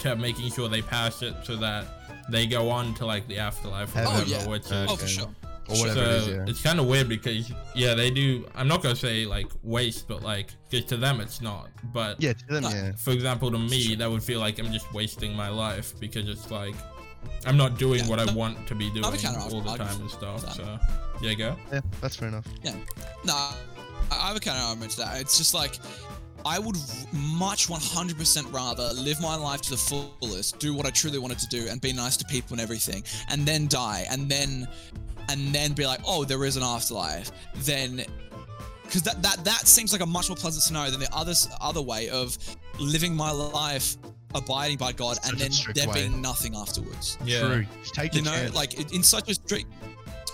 [0.00, 1.86] to making sure they pass it so that
[2.30, 4.14] they go on to like the afterlife or Heaven.
[4.14, 4.34] whatever.
[4.34, 4.48] Oh, yeah.
[4.48, 5.34] Which oh, is, oh for sure
[5.68, 6.44] Or whatever so it is, yeah.
[6.48, 8.46] it's kind of weird because yeah, they do.
[8.54, 11.68] I'm not gonna say like waste, but like 'cause to them it's not.
[11.92, 12.70] But Yeah, to them, No.
[12.70, 12.92] yeah.
[12.96, 16.50] for example, to me, that would feel like I'm just wasting my life because it's
[16.50, 16.74] like
[17.44, 19.12] I'm not doing Yeah, what I want to be doing I'll
[19.54, 20.42] all the time and stuff.
[20.42, 20.54] that.
[20.54, 20.78] So
[21.20, 21.56] yeah, go.
[21.72, 22.46] Yeah, that's fair enough.
[22.62, 22.74] Yeah.
[23.24, 23.54] No I
[24.10, 25.78] I have a kind of argument to that it's just like
[26.46, 26.76] I would
[27.12, 31.48] much 100% rather live my life to the fullest, do what I truly wanted to
[31.48, 34.66] do, and be nice to people and everything, and then die, and then,
[35.28, 37.30] and then be like, oh, there is an afterlife.
[37.56, 38.04] Then,
[38.84, 41.82] because that that that seems like a much more pleasant scenario than the other other
[41.82, 42.38] way of
[42.80, 43.96] living my life,
[44.34, 46.08] abiding by God, and Such a then there way.
[46.08, 47.40] being nothing afterwards Yeah.
[47.46, 47.66] True.
[47.82, 48.54] Just take the you know chance.
[48.54, 49.66] like in such a strict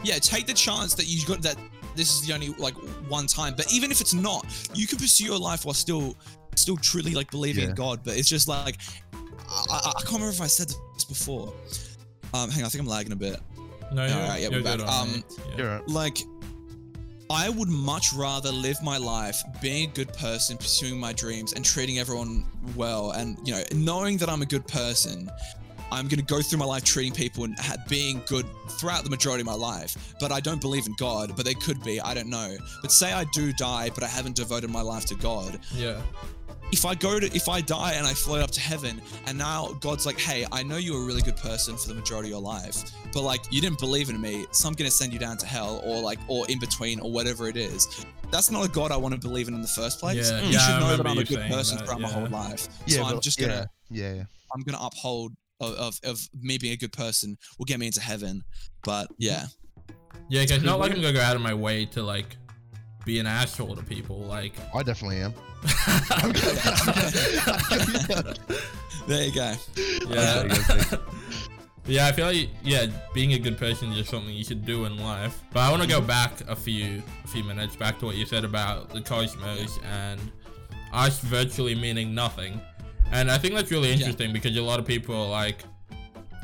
[0.05, 1.57] yeah take the chance that you got that
[1.97, 2.75] this is the only like
[3.09, 6.17] one time but even if it's not you can pursue your life while still
[6.57, 8.77] still truly like believing in god but it's just like
[9.13, 11.53] I, I, I can't remember if i said this before
[12.33, 13.39] um hang on i think i'm lagging a bit
[13.93, 14.89] No, you're, Alright, yeah, we're good back.
[14.89, 15.25] on Um.
[15.51, 15.57] Yeah.
[15.57, 15.89] You're right.
[15.89, 16.19] like
[17.31, 21.65] I would much rather live my life being a good person, pursuing my dreams, and
[21.65, 22.45] treating everyone
[22.77, 25.31] well, and you know, knowing that I'm a good person.
[25.95, 28.47] I'm gonna go through my life treating people and ha- being good
[28.79, 30.15] throughout the majority of my life.
[30.21, 31.35] But I don't believe in God.
[31.37, 32.01] But they could be.
[32.01, 32.57] I don't know.
[32.83, 35.59] But say I do die, but I haven't devoted my life to God.
[35.75, 36.01] yeah.
[36.73, 39.69] if I go to if I die and I float up to heaven and now
[39.81, 42.41] God's like, hey, I know you're a really good person for the majority of your
[42.41, 45.47] life, but like you didn't believe in me, so I'm gonna send you down to
[45.47, 48.05] hell or like or in between or whatever it is.
[48.33, 50.31] That's not a God I want to believe in in the first place.
[50.31, 52.67] Yeah, you yeah, should know that I'm a good person that, throughout my whole life.
[52.87, 54.25] Yeah, so I'm just gonna yeah.
[54.53, 58.01] I'm gonna uphold of, of, of me being a good person will get me into
[58.01, 58.43] heaven.
[58.83, 59.47] But yeah.
[60.29, 62.37] Yeah, because not like I'm gonna go out of my way to like
[63.05, 64.19] be an asshole to people.
[64.21, 65.35] Like, I definitely am.
[69.07, 69.53] There you go.
[70.09, 70.45] yeah,
[71.87, 72.07] yeah.
[72.07, 74.97] I feel like yeah, being a good person is just something you should do in
[74.97, 75.43] life.
[75.53, 76.07] But I want to go Mm-hmm.
[76.07, 80.21] back a few a few minutes back to what you said about the cosmos and
[80.93, 82.61] us virtually meaning nothing.
[83.13, 85.65] And I think that's really interesting because a lot of people are like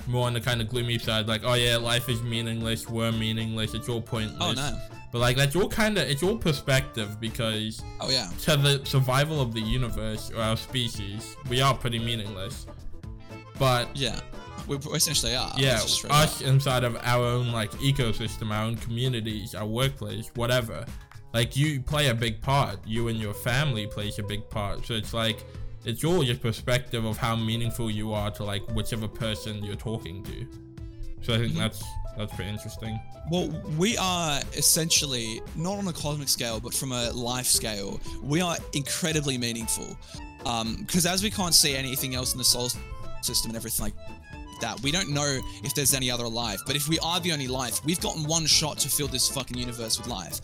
[0.07, 3.75] more on the kind of gloomy side, like, oh yeah, life is meaningless, we're meaningless,
[3.75, 4.39] it's all pointless.
[4.41, 4.79] Oh no.
[5.13, 8.29] But like that's all kind of it's all perspective because Oh yeah.
[8.43, 12.67] to the survival of the universe or our species, we are pretty meaningless.
[13.59, 14.21] But Yeah.
[14.69, 15.53] We essentially are.
[15.57, 16.43] yeah, us up.
[16.43, 20.85] inside of our own like ecosystem, our own communities, our workplace, whatever.
[21.35, 22.79] Like you play a big part.
[22.87, 24.87] You and your family plays a big part.
[24.87, 25.45] So it's like
[25.85, 30.23] it's all just perspective of how meaningful you are to like whichever person you're talking
[30.25, 30.47] to.
[31.23, 31.59] So I think Mhm.
[31.59, 31.83] that's
[32.19, 32.99] that's pretty interesting.
[33.31, 38.41] Well, we are essentially not on a cosmic scale, but from a life scale, we
[38.41, 39.97] are incredibly meaningful.
[40.79, 42.71] Because as we can't see anything else in the solar
[43.23, 43.95] system and everything like
[44.61, 46.61] that, we don't know if there's any other life.
[46.67, 49.57] But if we are the only life, we've gotten one shot to fill this fucking
[49.57, 50.41] universe with life.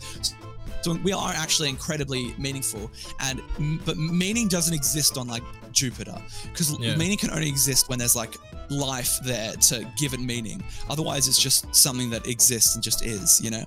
[0.87, 3.41] So we are actually incredibly meaningful, and
[3.85, 6.95] but meaning doesn't exist on like Jupiter because Yeah.
[6.95, 8.37] meaning can only exist when there's like
[8.69, 10.63] life there to give it meaning.
[10.89, 13.65] Otherwise, it's just something that exists and just is, you know.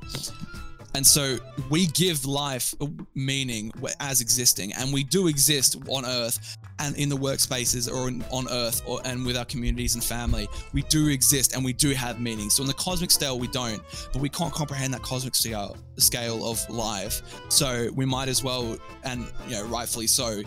[0.95, 6.57] And so we give life uh, meaning as existing, and we do exist on Earth
[6.81, 10.49] and in the workspaces or in, on Earth or and with our communities and family.
[10.73, 12.51] We do exist and we do have meaning.
[12.51, 16.51] So in the cosmic scale, we don't, but we can't comprehend that cosmic scale scale
[16.51, 17.23] of life.
[17.49, 20.43] So we might as well, and you know, rightfully so,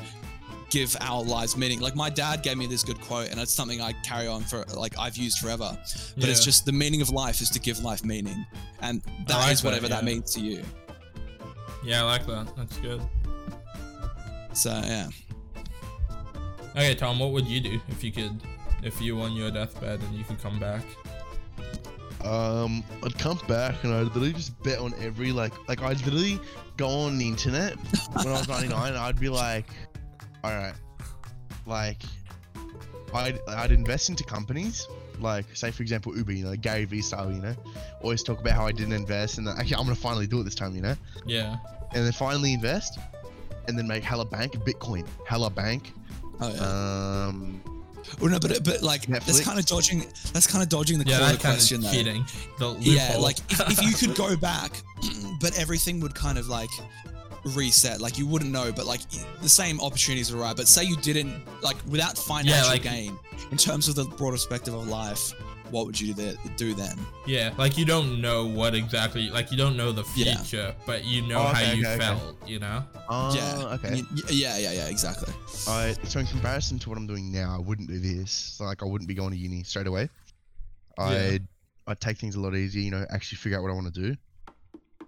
[0.69, 1.79] give our lives meaning.
[1.79, 4.65] Like my dad gave me this good quote, and it's something I carry on for,
[4.75, 5.77] like I've used forever.
[6.17, 8.45] But it's just the meaning of life is to give life meaning,
[8.81, 10.09] and that like is whatever that yeah.
[10.09, 10.63] means to you.
[11.83, 12.55] Yeah, I like that.
[12.55, 13.01] That's good.
[14.53, 15.09] So yeah.
[16.75, 18.39] Okay, Tom, what would you do if you could,
[18.81, 20.81] if you were on your deathbed and you could come back?
[22.23, 26.39] Um, I'd come back and I'd literally just bet on every like like I'd literally
[26.77, 27.75] go on the internet
[28.13, 29.65] when I was 99 and I'd be like,
[30.43, 30.73] all right,
[31.65, 32.01] like
[33.13, 34.87] I'd I'd invest into companies
[35.19, 37.55] like say for example Uber, you know Gary Vee style, you know,
[38.01, 40.43] always talk about how I didn't invest and then, actually I'm gonna finally do it
[40.45, 41.57] this time, you know, Yeah.
[41.93, 42.99] and then finally invest
[43.67, 45.91] and then make hella bank Bitcoin, hella bank.
[46.41, 47.27] Oh yeah.
[47.27, 47.61] Um,
[48.19, 49.99] well, no, but but like that's kind of dodging.
[50.33, 51.91] That's kind of dodging the Yeah, core of kind question of though.
[51.91, 52.25] cheating.
[52.79, 54.81] Yeah, like if, if you could go back,
[55.41, 56.69] but everything would kind of like
[57.55, 58.01] reset.
[58.01, 59.01] Like you wouldn't know, but like
[59.41, 60.57] the same opportunities arrive.
[60.57, 63.17] But say you didn't like without financial like- gain,
[63.51, 65.33] in terms of the broader perspective of life,
[65.73, 66.97] what would you do, do then?
[67.25, 70.37] yeah, like you don't know what exactly, like you don't know the Yeah.
[70.37, 72.05] future, but you know Oh, how okay, you okay, okay.
[72.05, 72.83] felt, you know?
[73.09, 73.73] uh, yeah.
[73.75, 73.93] okay.
[73.95, 75.33] Y- y- Yeah, yeah, yeah, exactly.
[75.67, 78.59] I so in comparison to what I'm doing now, I wouldn't do this.
[78.59, 80.09] Like I wouldn't be going to uni straight away.
[80.99, 81.45] I'd
[81.87, 83.99] I'd take things a lot easier, you know, actually figure out what I want to
[84.09, 84.15] do.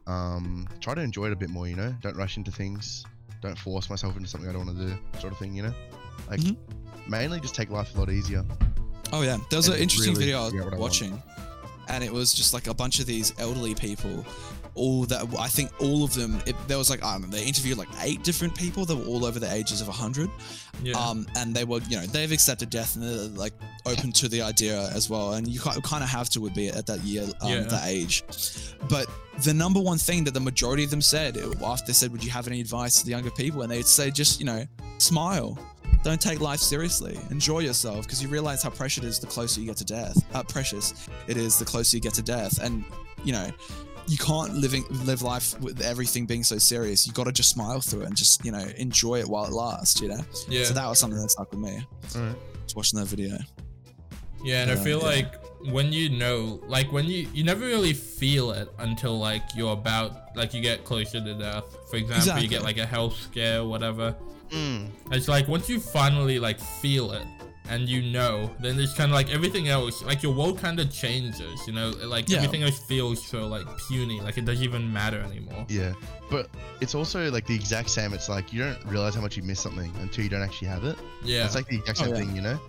[0.08, 1.96] Um, try to enjoy it a bit more, you know.
[2.02, 3.06] Don't rush into things.
[3.42, 5.74] Don't force myself into something I don't want to do, sort of thing, you know.
[6.30, 6.58] Like Mhm.
[7.08, 8.44] mainly just take life a lot easier.
[9.12, 11.24] Oh yeah, there was an interesting really video I was figure out what I watching,
[11.90, 14.26] and it was just like a bunch of these elderly people,
[14.74, 16.42] all that I think all of them.
[16.46, 19.06] It, there was like I don't know, they interviewed like eight different people that were
[19.06, 20.30] all over the ages of hundred,
[20.82, 20.98] Yeah.
[20.98, 23.54] um, and they were you know they've accepted death and they're like
[23.86, 26.86] open to the idea as well, and you kind of have to would be at
[26.88, 27.60] that year, um, Yeah.
[27.62, 28.24] that age,
[28.90, 29.08] but
[29.44, 32.32] the number one thing that the majority of them said after they said, "Would you
[32.32, 34.66] have any advice to the younger people?" and they'd say, "Just you know,
[34.98, 35.58] smile."
[36.04, 37.18] Don't take life seriously.
[37.32, 40.18] Enjoy yourself because you realize how precious it is the closer you get to death.
[40.36, 42.84] Uh, precious it is the closer you get to death, and
[43.24, 43.50] you know
[44.08, 47.08] you can't living live life with everything being so serious.
[47.08, 49.52] You got to just smile through it and just you know enjoy it while it
[49.52, 50.02] lasts.
[50.02, 50.24] You know.
[50.48, 50.66] yeah.
[50.66, 51.86] So that was something that stuck with me.
[52.16, 52.36] Alright.
[52.64, 53.38] Just watching that video.
[54.44, 55.06] Yeah, and I feel yeah.
[55.06, 59.74] like when you know, like when you you never really feel it until like you're
[59.74, 61.64] about like you get closer to death.
[61.90, 64.16] For example, you get like a health scare, whatever.
[64.52, 64.90] Mm.
[65.12, 67.24] It's like once you finally like feel it,
[67.70, 70.92] and you know, then it's kind of like everything else, like your world kind of
[70.94, 72.38] changes, you know, like Yeah.
[72.38, 75.66] everything else feels so like puny, like it doesn't even matter anymore.
[75.68, 75.94] Yeah,
[76.30, 78.14] but it's also like the exact same.
[78.14, 80.84] It's like you don't realize how much you miss something until you don't actually have
[80.84, 80.98] it.
[81.24, 81.46] Yeah.
[81.46, 82.20] It's like the exact Oh, same yeah.
[82.22, 82.60] thing, you know.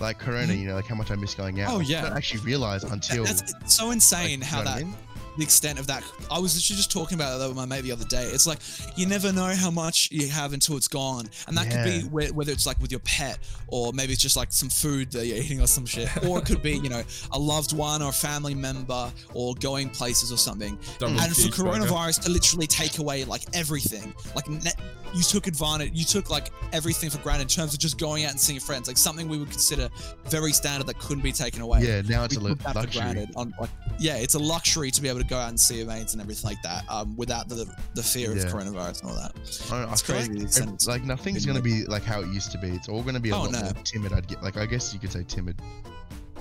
[0.00, 0.60] Like Corona, Mhm.
[0.60, 1.72] you know, like how much I miss going out.
[1.72, 2.02] Oh, Like, you yeah.
[2.02, 3.24] don't actually realize until.
[3.24, 4.96] That's it's so insane you how know what I that mean?
[5.38, 6.02] The extent of that.
[6.30, 8.24] I was literally just talking about that with my mate the other day.
[8.24, 8.58] It's like
[8.96, 12.32] you never know how much you have until it's gone, and that could be whe-
[12.34, 15.36] whether it's like with your pet, or maybe it's just like some food that you're
[15.38, 18.12] eating or some shit, or it could be you know a loved one or a
[18.12, 20.78] family member, or going places or something.
[20.98, 21.78] Double and for cheeseburger.
[21.86, 24.70] coronavirus to literally take away like everything, like ne-
[25.14, 28.30] you took advantage, you took like everything for granted in terms of just going out
[28.32, 29.88] and seeing your friends, like something we would consider
[30.26, 32.72] very standard that couldn't be taken away Yeah, now it's we a lu- took that
[32.74, 33.02] for luxury.
[33.02, 33.30] granted.
[33.36, 35.86] On, like, yeah, it's a luxury to be able to go out and see your
[35.86, 38.42] mates and everything like that, um, without the the fear Yeah.
[38.44, 39.32] of coronavirus and all that.
[39.72, 42.58] I, I It's crazy, Like, it's- like nothing's gonna be like how it used to
[42.58, 42.68] be.
[42.70, 43.60] It's all gonna be a Oh, lot no.
[43.62, 44.12] more timid.
[44.12, 45.60] I'd get like I guess you could say timid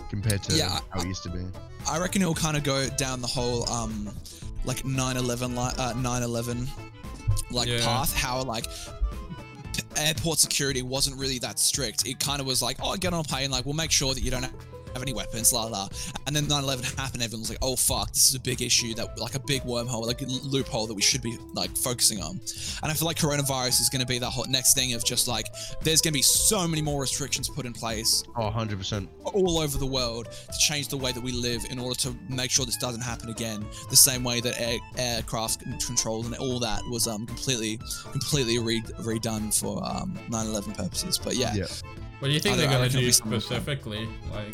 [0.10, 1.46] compared to Yeah, how it used to be.
[1.88, 4.10] I reckon it'll kind of go down the whole um,
[4.66, 6.68] like 9/11 li- uh, 9/11
[7.52, 7.80] like Yeah.
[7.84, 8.14] path.
[8.16, 8.66] How like
[9.96, 12.06] airport security wasn't really that strict.
[12.06, 14.22] It kind of was like, oh, get on a plane, like we'll make sure that
[14.22, 14.46] you don't
[14.98, 15.88] have any weapons, la la.
[16.26, 17.22] And then 9/11 happened.
[17.24, 20.06] Everyone was like, oh fuck, this is a big issue that like a big wormhole,
[20.08, 22.40] like a loophole that we should be like focusing on.
[22.82, 25.28] And I feel like coronavirus is going to be that hot next thing of just
[25.28, 25.46] like
[25.84, 29.10] there's going to be so many more restrictions put in place Oh, 100 percent.
[29.24, 32.50] all over the world to change the way that we live in order to make
[32.52, 33.66] sure this doesn't happen again.
[33.90, 37.80] The same way that air, aircraft controls and all that was um completely
[38.12, 41.18] completely re- redone for um 9/11 purposes.
[41.18, 41.66] But yeah, Yeah.
[42.20, 43.46] What do you think I they're I gonna do be something like that.
[43.48, 44.10] specifically?
[44.32, 44.52] Like,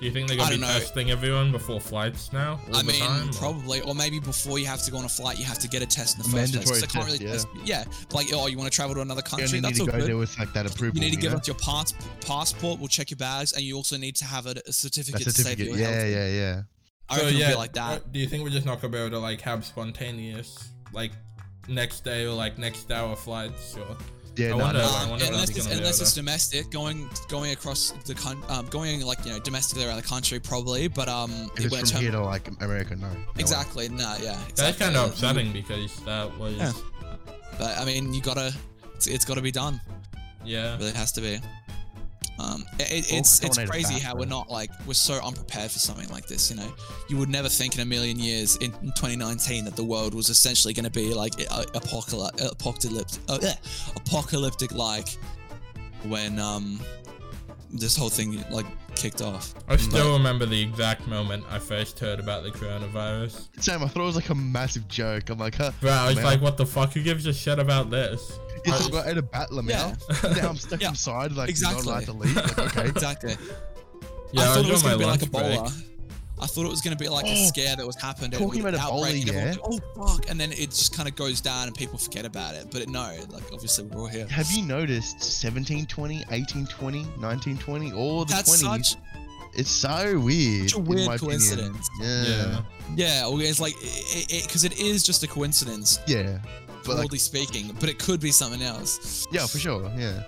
[0.00, 0.66] do you think they're gonna be know.
[0.66, 2.60] testing everyone before flights now?
[2.68, 5.08] all I the mean time, probably, or maybe before you have to go on a
[5.08, 6.64] flight, you have to get a test in the first place.
[6.68, 7.66] 'cause mandatory they can't really test, test.
[7.66, 9.46] Yeah, like oh, you want to travel to another country?
[9.56, 9.68] You country?
[9.68, 10.08] only need to all go good.
[10.08, 10.94] there with like that approval.
[10.96, 11.38] You need to give know?
[11.38, 12.78] us your pass- passport.
[12.80, 15.30] We'll check your bags, and you also need to have a, a a certificate, to
[15.32, 15.66] say that certificate.
[15.68, 16.10] you're Yeah, healthy.
[16.10, 16.62] yeah, yeah.
[17.10, 17.92] I So reckon it'll yeah, be like that.
[18.02, 21.12] Uh, do you think we're just not gonna be able to like have spontaneous like
[21.68, 23.96] next day or like next hour flights or?
[24.38, 27.92] Yeah, I no, wonder- no, Um, wonder unless it's, unless it's domestic, going going across
[28.06, 31.64] the con- um, going like you know domestically around the country probably, but um, If
[31.66, 33.08] it's from term- here to like America, no.
[33.08, 33.18] no way.
[33.36, 34.54] exactly, no, yeah, exactly.
[34.56, 36.72] That's kind of upsetting because that was Yeah.
[37.58, 38.54] But I mean, you gotta,
[38.94, 39.80] it's, it's got to be done.
[40.44, 40.74] yeah.
[40.74, 41.40] It really has to be.
[42.38, 45.78] Um, it, it- it's someone it's crazy how we're not like we're so unprepared for
[45.78, 46.50] something like this.
[46.50, 46.72] You know,
[47.08, 50.72] you would never think in a million years in 2019 that the world was essentially
[50.74, 51.32] going to be like
[51.74, 53.54] apocalyptic, apocalyptic, uh, yeah,
[53.96, 55.08] apocalyptic like
[56.04, 56.80] when um
[57.70, 59.54] this whole thing like kicked off.
[59.68, 63.48] I still remember the exact moment I first heard about the coronavirus.
[63.62, 65.28] Sam, I thought it was like a massive joke.
[65.30, 65.72] I'm like, huh?
[65.80, 66.24] Bro, I was Man.
[66.24, 66.94] like, what the fuck?
[66.94, 68.38] Who gives a shit about this?
[68.68, 69.58] You I- thought I ate a bat, Yeah.
[69.60, 70.36] Lamau?
[70.42, 71.84] Now I'm stuck Yeah, inside, like exactly.
[71.86, 72.36] not allowed to leave.
[72.36, 72.88] Like, okay.
[72.88, 73.36] Exactly.
[74.32, 75.62] Yeah, I I thought it was was going to be like a Ebola.
[75.72, 75.84] break.
[76.40, 78.32] I thought it was going to be like a Oh, scare that was happened.
[78.32, 79.54] talking with about Ebola, outbreak, and yeah.
[79.56, 80.30] goes, Oh fuck!
[80.30, 82.70] And then it just kind of goes down, and people forget about it.
[82.70, 84.26] But no, like obviously we're all here.
[84.28, 88.84] Have you noticed 1720, 1820, 1920, all the That's 20s?
[88.84, 88.96] such
[89.54, 90.70] It's so weird.
[90.70, 91.38] Such a in weird my opinion.
[91.40, 91.90] coincidence.
[92.00, 92.24] Yeah.
[92.94, 93.26] Yeah.
[93.26, 93.48] yeah.
[93.48, 96.38] It's like it because it, is just a coincidence, Yeah.
[96.84, 97.76] But like, broadly speaking.
[97.80, 99.26] But it could be something else.
[99.32, 99.90] yeah, for sure.
[99.96, 100.22] Yeah.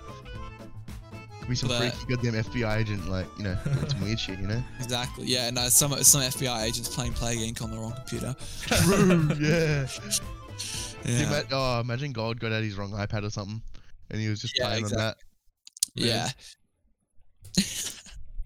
[1.39, 4.47] Could be some But- freaky goddamn FBI agent, like, you know, some weird shit, you
[4.47, 4.63] know?
[4.79, 5.25] Exactly.
[5.25, 5.49] Yeah.
[5.49, 5.69] No.
[5.69, 8.35] Some some FBI agents playing Plague Inc on the wrong computer.
[8.61, 9.87] True, yeah.
[11.05, 11.27] Yeah.
[11.27, 13.61] Ima- oh, imagine God got out his wrong iPad or something,
[14.11, 15.17] and he was just Yeah, playing on that.
[15.95, 16.29] Yeah.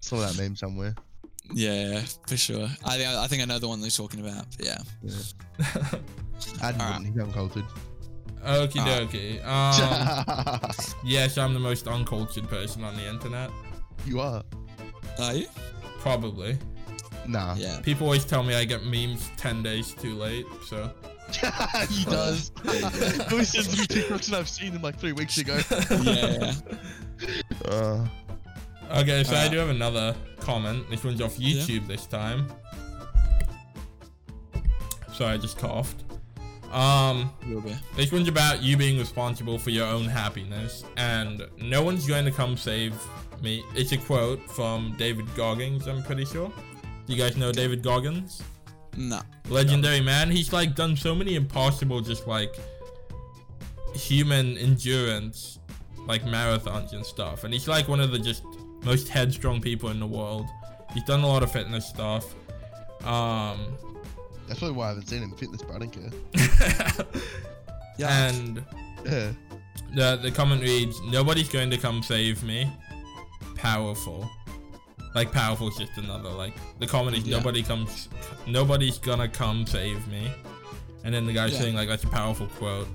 [0.00, 0.94] Saw that meme somewhere.
[1.52, 2.02] Yeah.
[2.26, 2.68] For sure.
[2.84, 4.46] I think I think I know the one they're talking about.
[4.56, 4.78] but Yeah.
[6.62, 7.64] Adam wouldn't, he's uncultured.
[8.46, 8.86] Okie Ah.
[8.86, 9.44] dokie.
[9.44, 10.70] Um,
[11.04, 13.50] yes, I'm the most uncultured person on the internet.
[14.06, 14.42] you are.
[15.18, 15.46] Are you?
[16.00, 16.56] Probably.
[17.26, 17.54] Nah.
[17.56, 17.80] Yeah.
[17.80, 20.90] People always tell me I get memes 10 days too late, so.
[21.90, 22.52] he does.
[22.62, 22.82] he
[23.32, 25.58] always sends me TikToks and I've seen him like three weeks ago.
[26.02, 26.52] Yeah.
[27.64, 28.06] Uh,
[28.92, 30.88] Okay, so I Uh, do have another comment.
[30.88, 31.60] This one's off Yeah.
[31.60, 32.46] YouTube this time.
[35.12, 36.04] Sorry, I just coughed.
[36.72, 37.30] Um,
[37.96, 42.30] this one's about you being responsible for your own happiness, and no one's going to
[42.30, 42.94] come save
[43.40, 43.62] me.
[43.74, 46.52] It's a quote from David Goggins, I'm pretty sure.
[47.06, 48.42] Do you guys know David Goggins?
[48.96, 49.20] No.
[49.48, 50.30] legendary man.
[50.30, 52.56] He's like done so many impossible, just like
[53.94, 55.58] human endurance,
[56.06, 57.44] like marathons and stuff.
[57.44, 58.42] And he's like one of the just
[58.84, 60.46] most headstrong people in the world.
[60.94, 62.34] He's done a lot of fitness stuff.
[63.04, 63.76] Um,
[64.46, 67.06] that's probably why I haven't seen him fitness, but I don't care.
[67.98, 68.28] Yeah.
[68.28, 68.62] and
[69.06, 69.32] Yeah.
[69.94, 72.70] the the comment reads, "Nobody's going to come save me."
[73.56, 74.28] powerful.
[75.14, 77.18] Like powerful's just another like the comedy.
[77.20, 77.38] Yeah.
[77.38, 78.08] Nobody comes,
[78.46, 80.30] nobody's gonna come save me.
[81.04, 81.60] And then the guy's Yeah.
[81.60, 82.86] saying like that's a powerful quote.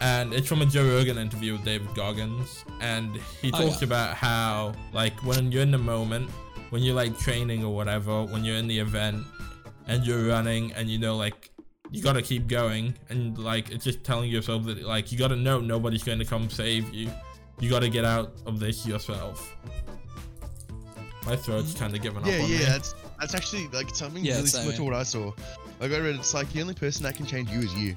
[0.00, 3.86] And it's from a Joe Rogan interview with David Goggins, and he Oh, talks yeah.
[3.88, 6.30] about how like when you're in the moment,
[6.70, 9.24] when you're like training or whatever, when you're in the event,
[9.86, 11.50] and you're running, and you know like
[11.90, 15.60] you gotta keep going, and like it's just telling yourself that like you gotta know
[15.60, 17.10] nobody's going to come save you.
[17.60, 19.54] You gotta get out of this yourself.
[21.26, 22.64] My throat's kind of giving Yeah, up on yeah, me.
[22.64, 25.32] that's that's actually like something Yeah, really same, similar to what I saw.
[25.80, 27.96] Like I read, it's like the only person that can change you is you.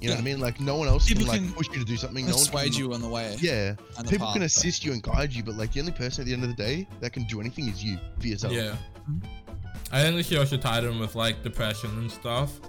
[0.00, 0.38] You know what I mean?
[0.40, 2.24] Like no one else People can like can push you to do something.
[2.24, 3.36] No one Persuade can, you on the way.
[3.40, 4.46] Yeah, the people can path.
[4.46, 6.54] assist you and guide you, but like the only person at the end of the
[6.54, 8.52] day that can do anything is you for yourself.
[8.52, 8.76] Yeah.
[9.10, 9.47] Mm-hmm.
[9.90, 12.60] I think she also tied in with like depression and stuff.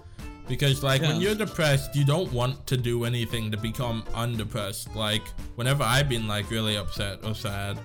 [0.48, 4.96] Because like when you're depressed, you don't want to do anything to become undepressed.
[4.96, 5.22] Like
[5.56, 7.78] whenever I've been like really upset or sad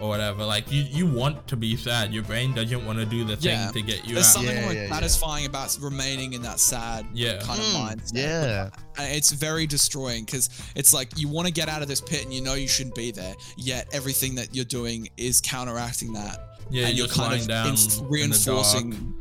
[0.00, 2.12] or whatever, like you, you want to be sad.
[2.12, 3.70] Your brain doesn't want to do the thing Yeah.
[3.70, 4.32] to get you There's out.
[4.32, 4.92] something Yeah, like yeah, yeah.
[4.92, 7.38] satisfying about remaining in that sad Yeah.
[7.42, 8.12] kind of Mm, mindset.
[8.14, 8.70] yeah.
[8.98, 12.24] And it's very destroying because it's like you want to get out of this pit
[12.24, 16.46] and you know you shouldn't be there, yet everything that you're doing is counteracting that.
[16.68, 19.14] Yeah, and you're, you're kind of down inf- in the dark, reinforcing,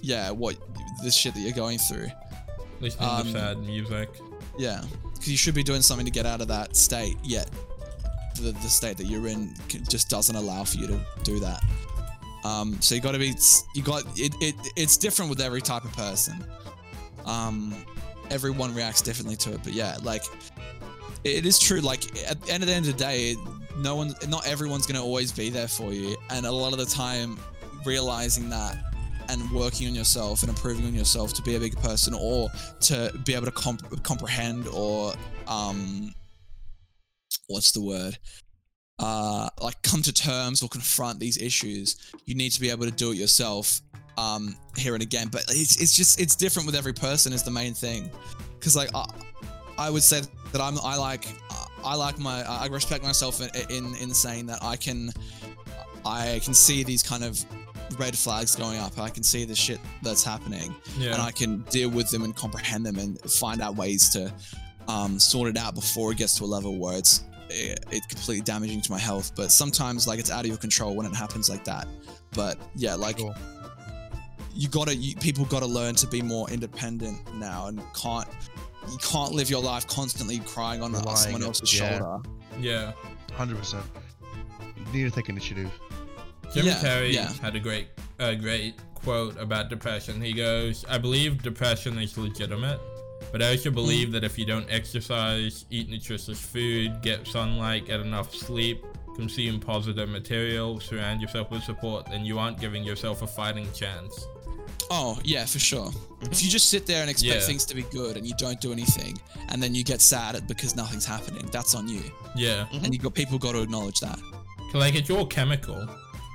[0.00, 0.56] yeah, what
[1.02, 2.08] the shit that you're going through.
[2.80, 4.08] listening um, to sad music.
[4.58, 4.82] Yeah,
[5.14, 7.50] because you should be doing something to get out of that state, yet
[8.36, 9.54] the, the state that you're in
[9.88, 11.62] just doesn't allow for you to do that.
[12.44, 13.34] Um, so you got to be,
[13.74, 14.54] you got it, it.
[14.76, 16.44] It's different with every type of person.
[17.24, 17.74] Um,
[18.30, 20.22] everyone reacts differently to it, but yeah, like
[21.24, 21.80] it is true.
[21.80, 23.36] Like at the end of the end of the day,
[23.78, 26.86] no one, not everyone's gonna always be there for you, and a lot of the
[26.86, 27.38] time,
[27.84, 28.76] realizing that
[29.28, 32.48] and working on yourself and improving on yourself to be a bigger person or
[32.80, 35.12] to be able to comp- comprehend or
[35.48, 36.12] um
[37.48, 38.16] what's the word?
[38.98, 42.90] Uh like come to terms or confront these issues you need to be able to
[42.90, 43.80] do it yourself
[44.16, 45.28] um here and again.
[45.28, 48.10] But it's, it's just it's different with every person is the main thing.
[48.58, 49.06] Because like I,
[49.78, 51.26] I would say that i'm i like
[51.86, 55.10] i like my i respect myself in in, in saying that i can
[56.04, 57.42] i can see these kind of
[57.98, 61.12] red flags going up i can see the shit that's happening Yeah.
[61.14, 64.32] and I can deal with them and comprehend them and find out ways to
[64.88, 68.42] um, sort it out before it gets to a level where it's it, it's completely
[68.42, 69.32] damaging to my health.
[69.36, 71.86] But sometimes like it's out of your control when it happens like that.
[72.32, 73.18] But yeah, like
[74.54, 78.28] you gotta you, people gotta learn to be more independent now and can't
[78.90, 81.98] you can't live your life constantly crying on Relying someone else's yeah.
[81.98, 82.28] shoulder.
[82.58, 82.92] yeah.
[83.32, 83.84] Hundred percent.
[84.92, 85.70] Need to take initiative.
[86.54, 87.32] Jim Yeah, Carrey yeah.
[87.42, 90.20] had a great, a great quote about depression.
[90.20, 92.80] He goes, "I believe depression is legitimate,
[93.32, 94.12] but I also believe mm.
[94.12, 98.84] that if you don't exercise, eat nutritious food, get sunlight, get enough sleep,
[99.16, 104.26] consume positive material, surround yourself with support, then you aren't giving yourself a fighting chance."
[104.90, 105.90] Oh yeah, for sure.
[106.30, 107.46] If you just sit there and expect Yeah.
[107.46, 109.18] things to be good and you don't do anything,
[109.48, 112.02] and then you get sad at- because nothing's happening, that's on you.
[112.36, 114.18] Yeah, And you got people got to acknowledge that.
[114.74, 115.88] like it's all chemical.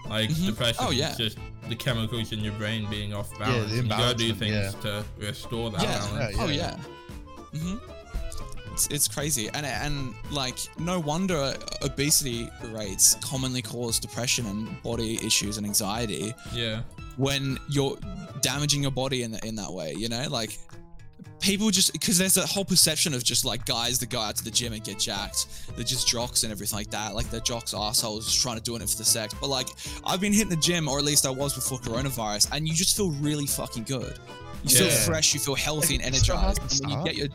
[0.10, 0.46] Like Mhm.
[0.48, 1.12] depression Oh, yeah.
[1.12, 1.38] is just
[1.70, 3.72] the chemicals in your brain being off balance.
[3.72, 4.72] and you gotta do things yeah.
[4.82, 5.98] to restore that Yeah.
[6.00, 6.36] balance.
[6.38, 6.76] Yeah, Oh yeah.
[7.54, 7.60] yeah.
[7.60, 7.78] hmm
[8.74, 15.20] It's, it's crazy, and and like no wonder obesity rates commonly cause depression and body
[15.26, 16.82] issues and anxiety Yeah,
[17.18, 17.98] when you're
[18.42, 19.94] damaging your body in in that way.
[19.94, 20.58] You know, like
[21.40, 24.44] people just because there's a whole perception of just like guys that go out to
[24.44, 27.16] the gym and get jacked, they're just jocks and everything like that.
[27.16, 29.34] Like they're jocks assholes just trying to do it for the sex.
[29.40, 29.68] But like
[30.06, 32.96] I've been hitting the gym, or at least I was before coronavirus, and you just
[32.96, 34.18] feel really fucking good.
[34.64, 36.84] You feel fresh, you feel healthy and It's so hard energized.
[36.84, 37.28] And when you get your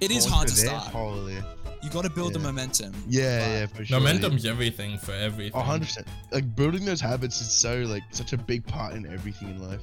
[0.00, 0.92] it is hard to start.
[0.92, 1.36] Holy.
[1.82, 2.92] You got to build the momentum.
[3.08, 3.98] Yeah, But- yeah, for sure.
[4.00, 5.60] momentum's everything for everything.
[5.60, 6.06] A hundred percent.
[6.32, 9.80] Like building those habits is so like such a big part in everything in life.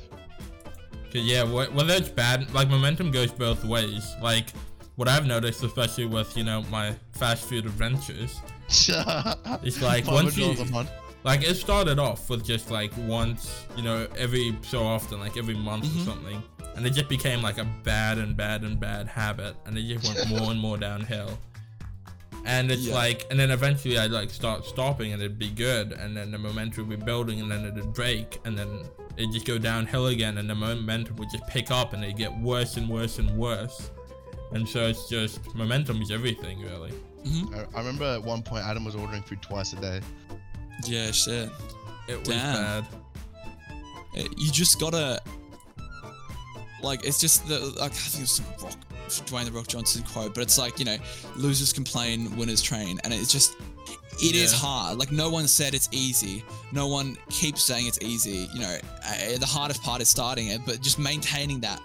[1.12, 4.14] 'Cause, yeah, whether it's bad, like momentum goes both ways.
[4.22, 4.48] Like
[4.98, 8.36] what I've noticed, especially with you know my fast food adventures,
[8.70, 10.90] it's like once you $500 a month.
[11.24, 15.56] like it started off with just like once, you know, every so often, like every
[15.56, 16.02] month Mhm.
[16.02, 16.44] or something,
[16.76, 20.06] and it just became like a bad and bad and bad habit, and it just
[20.14, 21.40] went more and more downhill.
[22.46, 22.94] And it's Yeah.
[22.94, 26.38] like, and then eventually I'd like start stopping and it'd be good, and then the
[26.38, 28.84] momentum would be building, and then it'd break, and then
[29.18, 32.36] it'd just go downhill again, and the momentum would just pick up, and it'd get
[32.40, 33.90] worse and worse and worse.
[34.52, 36.92] And so it's just momentum is everything, really.
[37.24, 40.02] hmm I, I remember at one point Adam was ordering food twice a day.
[40.86, 41.50] Yeah, shit.
[42.08, 42.84] It was Damn.
[42.84, 42.86] bad.
[44.38, 45.20] You just gotta
[46.84, 48.78] like it's just the like, I think it's some rock
[49.08, 50.98] Dwayne the Rock Johnson quote, but it's like you know
[51.36, 53.56] losers complain, winners train, and it's just
[54.22, 54.60] it is Yeah.
[54.60, 54.98] hard.
[54.98, 56.44] Like no one said it's easy.
[56.72, 58.50] No one keeps saying it's easy.
[58.54, 61.82] You know, uh, the hardest part is starting it, but just maintaining that.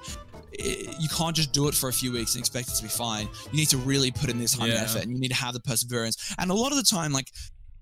[0.58, 2.88] i- You can't just do it for a few weeks and expect it to be
[2.88, 3.28] fine.
[3.50, 4.82] You need to really put in this time and Yeah.
[4.82, 6.16] effort, and you need to have the perseverance.
[6.38, 7.28] And a lot of the time, like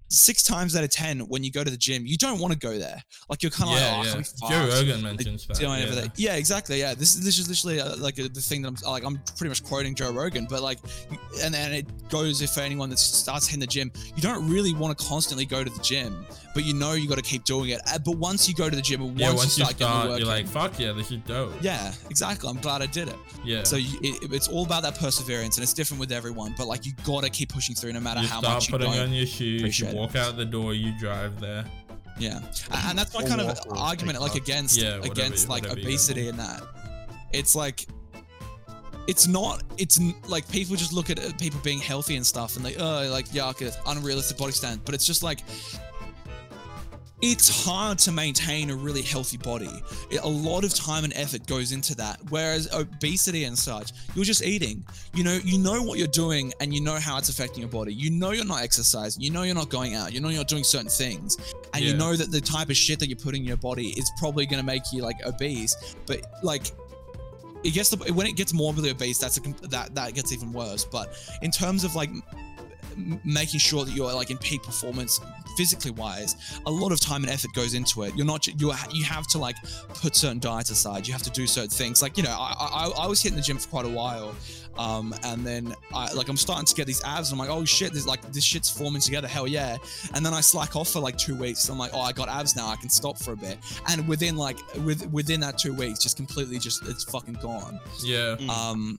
[0.08, 2.58] six times out of ten, when you go to the gym, you don't want to
[2.58, 3.02] go there.
[3.28, 4.66] Like you're kind of yeah, like, oh, yeah.
[4.66, 4.74] Joe?
[4.74, 5.60] Rogan mentions that.
[5.60, 5.76] yeah.
[5.76, 6.12] everything.
[6.16, 6.78] Yeah, exactly.
[6.80, 9.48] Yeah, this this is literally uh, like uh, the thing that I'm like I'm pretty
[9.48, 10.78] much quoting Joe Rogan, but like,
[11.42, 14.74] and and it goes if for anyone that starts hitting the gym, you don't really
[14.74, 17.70] want to constantly go to the gym, but you know you got to keep doing
[17.70, 17.80] it.
[17.86, 19.78] Uh, But once you go to the gym, and Yeah, once, once you you start,
[19.78, 21.52] getting the start, work you're like, fuck yeah, this is dope.
[21.60, 22.48] yeah, exactly.
[22.48, 23.16] I'm glad I did it.
[23.44, 23.62] Yeah.
[23.64, 26.54] So you, it, it's all about that perseverance, and it's different with everyone.
[26.56, 28.92] But like, you got to keep pushing through, no matter you how much you putting
[28.92, 29.00] don't.
[29.00, 29.97] on your shoes, appreciate it.
[29.98, 31.64] Walk out the door, you drive there.
[32.18, 32.40] Yeah,
[32.72, 35.84] A- and that's my kind of argument, like against Yeah, whatever against like whatever you
[35.84, 36.28] gotta obesity do.
[36.30, 36.62] and that.
[37.32, 37.86] It's like,
[39.06, 39.62] it's not.
[39.76, 42.74] It's n- like people just look at uh, people being healthy and stuff, and they
[42.76, 44.84] oh like yuck, it's unrealistic body standard.
[44.84, 45.40] But it's just like.
[47.20, 49.70] It's hard to maintain a really healthy body.
[50.10, 52.20] It- a lot of time and effort goes into that.
[52.30, 54.84] Whereas obesity and such, you're just eating.
[55.14, 57.92] You know, you know what you're doing, and you know how it's affecting your body.
[57.92, 59.22] You know you're not exercising.
[59.22, 60.12] You know you're not going out.
[60.12, 61.36] You know you're not doing certain things
[61.74, 64.10] and you know that the type of shit that you're putting in your body is
[64.18, 66.72] probably going to make you like obese but like
[67.64, 70.84] it gets the, when it gets morbidly obese that's a, that that gets even worse
[70.84, 72.10] but in terms of like
[73.24, 75.20] making sure that you're like in peak performance
[75.56, 79.04] physically wise a lot of time and effort goes into it you're not you you
[79.04, 79.56] have to like
[79.88, 83.04] put certain diets aside you have to do certain things like you know i i,
[83.04, 84.34] I was hitting the gym for quite a while
[84.76, 87.64] um and then i like i'm starting to get these abs and i'm like oh
[87.64, 89.78] shit there's like this shit's forming together hell yeah
[90.14, 91.68] and then I slack off for like two weeks.
[91.68, 92.68] I'm like, oh, I got abs now.
[92.68, 93.58] I can stop for a bit.
[93.88, 97.80] And within like with within that two weeks, just completely just it's fucking gone.
[98.02, 98.36] Yeah.
[98.38, 98.48] Mm.
[98.48, 98.98] Um,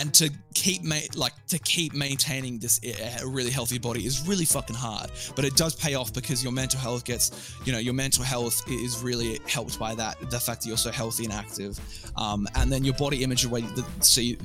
[0.00, 4.46] and to keep ma- like to keep maintaining this uh, really healthy body is really
[4.46, 5.10] fucking hard.
[5.36, 8.62] But it does pay off because your mental health gets, you know, your mental health
[8.68, 10.18] is really helped by that.
[10.30, 11.78] The fact that you're so healthy and active,
[12.16, 14.38] um, and then your body image, the way that see you,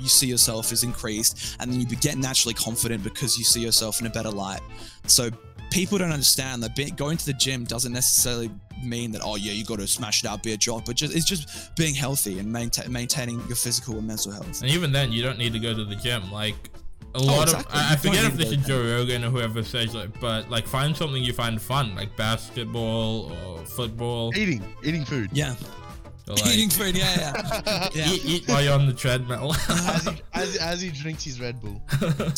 [0.00, 4.00] you see yourself is increased, and then you get naturally confident because you see yourself
[4.00, 4.60] in a better light.
[5.06, 5.30] So
[5.74, 8.50] people don't understand that be, going to the gym doesn't necessarily
[8.84, 11.14] mean that oh yeah you got to smash it out be a jock but just
[11.14, 15.10] it's just being healthy and maintain, maintaining your physical and mental health And even then,
[15.12, 16.30] you don't need to go to the gym.
[16.30, 16.70] Like
[17.14, 17.80] a oh, lot Oh, exactly.
[17.80, 20.50] of, I, I forget if this is go Joe Rogan or whoever says it, but
[20.50, 24.36] like find something you find fun, like basketball or football.
[24.36, 25.30] Eating, eating food.
[25.32, 25.56] yeah Or
[26.26, 29.52] like, eating food yeah yeah yeah eat, eat while you're on the treadmill.
[29.68, 31.82] as, he, as, as he drinks his Red Bull.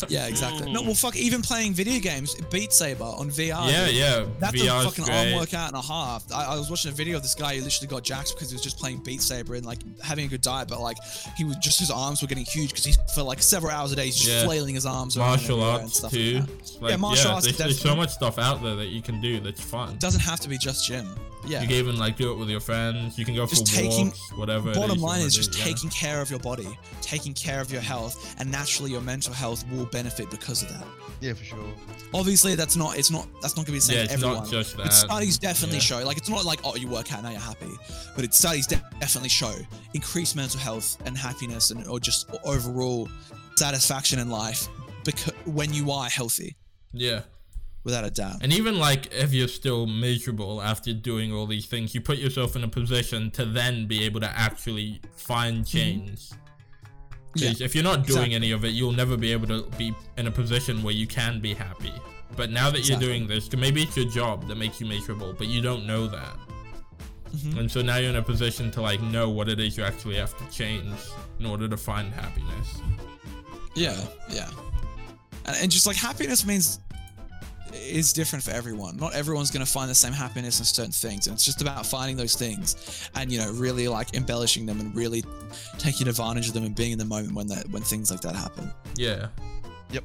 [0.09, 4.25] yeah exactly no well fuck even playing video games beat saber on vr yeah, yeah.
[4.39, 5.31] That's VR's a fucking great.
[5.31, 6.23] arm workout and a half.
[6.33, 8.55] I, I was watching a video of this guy who literally got jacked because he
[8.55, 10.97] was just playing Beat Saber and like having a good diet, but like
[11.37, 13.95] he was just his arms were getting huge because he for like several hours a
[13.95, 14.43] day he's just Yeah.
[14.45, 16.39] flailing his arms around Martial everywhere and arts stuff too.
[16.39, 16.81] Like that.
[16.81, 19.61] Like, martial arts There's, there's so much stuff out there that you can do that's
[19.61, 19.93] fun.
[19.93, 21.07] It doesn't have to be just gym.
[21.47, 21.61] Yeah.
[21.61, 23.17] You can even like do it with your friends.
[23.17, 24.71] You can go Just for taking- walks, whatever.
[24.71, 25.63] it Bottom you line wanna is do, just yeah.
[25.65, 26.67] taking care of your body,
[27.01, 30.85] taking care of your health, and naturally your mental health will benefit because of that.
[31.21, 31.73] Yeah, for sure.
[32.13, 34.35] Obviously, that's not it's not that's not gonna be the same Yeah, for everyone.
[34.43, 34.83] not just that.
[34.83, 35.81] But studies definitely Yeah.
[35.83, 37.71] show, like, it's not like, oh, you work out, now you're happy.
[38.15, 39.53] But it studies de- definitely show
[39.93, 43.09] increased mental health and happiness and or just overall
[43.55, 44.67] satisfaction in life
[45.03, 46.55] because when you are healthy,
[46.93, 47.21] Yeah.
[47.87, 48.35] Without a doubt.
[48.41, 52.57] And even like if you're still miserable after doing all these things, you put yourself
[52.57, 56.29] in a position to then be able to actually find change.
[57.35, 58.35] Yeah, if you're not doing exactly.
[58.35, 61.39] any of it, you'll never be able to be in a position where you can
[61.39, 61.93] be happy.
[62.35, 63.05] But now that Exactly.
[63.07, 66.07] you're doing this, maybe it's your job that makes you miserable, but you don't know
[66.07, 66.37] that.
[67.33, 67.57] Mhm.
[67.59, 70.15] And so now you're in a position to like know what it is you actually
[70.17, 70.93] have to change
[71.39, 72.81] in order to find happiness.
[73.75, 73.97] Yeah,
[74.29, 74.49] yeah.
[75.45, 76.79] And, and just like happiness means
[77.73, 78.97] is different for everyone.
[78.97, 81.27] Not everyone's going to find the same happiness in certain things.
[81.27, 84.95] And it's just about finding those things and, you know, really like embellishing them and
[84.95, 85.23] really
[85.77, 88.35] taking advantage of them and being in the moment when that, when things like that
[88.35, 88.71] happen.
[88.95, 89.27] Yeah.
[89.91, 90.03] Yep.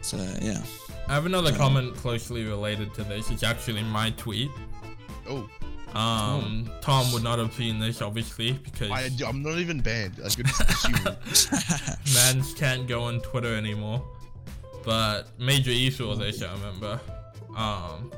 [0.00, 0.62] So, yeah.
[1.08, 1.56] I have another Yeah.
[1.56, 3.30] comment closely related to this.
[3.30, 4.50] It's actually my tweet.
[5.28, 5.48] Oh,
[5.94, 10.14] Um, Tom would not have seen this, obviously, because I, I'm not even banned.
[10.24, 10.94] I could just assume.
[12.14, 14.02] mans can't go on Twitter anymore.
[14.84, 17.00] But Major E saw this, I remember.
[17.56, 18.10] Um,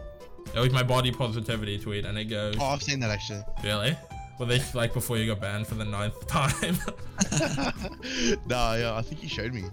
[0.55, 3.43] it was my body positivity tweet, and it goes, oh, I've seen that actually.
[3.63, 3.97] really?
[4.39, 6.77] Well, this like before you got banned for the ninth time.
[8.47, 9.65] nah, yeah, I think you showed me.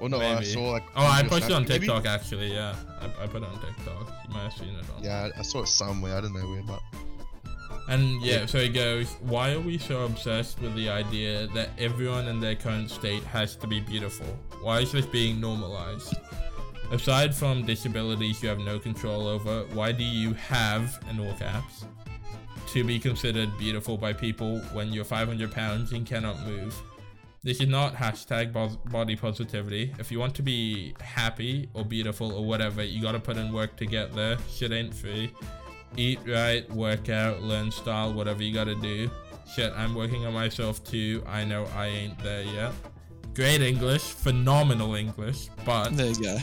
[0.00, 0.82] Or no, I saw like.
[0.96, 1.86] oh, I posted it on snap- maybe?
[1.86, 2.52] TikTok actually.
[2.52, 4.12] Yeah, I, I put it on TikTok.
[4.26, 5.02] You might have seen it on.
[5.02, 6.16] Yeah, I saw it somewhere.
[6.16, 6.82] I don't know where, but
[7.88, 12.28] And yeah, so he goes, Why are we so obsessed with the idea that everyone
[12.28, 14.26] in their current state has to be beautiful?
[14.60, 16.14] Why is this being normalized?
[16.90, 21.86] Aside from disabilities you have no control over, why do you have, in all caps,
[22.68, 26.80] to be considered beautiful by people when you're 500 pounds and cannot move?
[27.44, 28.52] This is not hashtag
[28.92, 29.92] body positivity.
[29.98, 33.76] If you want to be happy or beautiful or whatever, you gotta put in work
[33.78, 34.38] to get there.
[34.48, 35.32] Shit ain't free.
[35.96, 39.10] Eat right, work out, learn style, whatever you gotta do.
[39.54, 41.22] Shit, I'm working on myself too.
[41.26, 42.72] I know I ain't there yet.
[43.34, 46.38] Great English, phenomenal English, but There you go.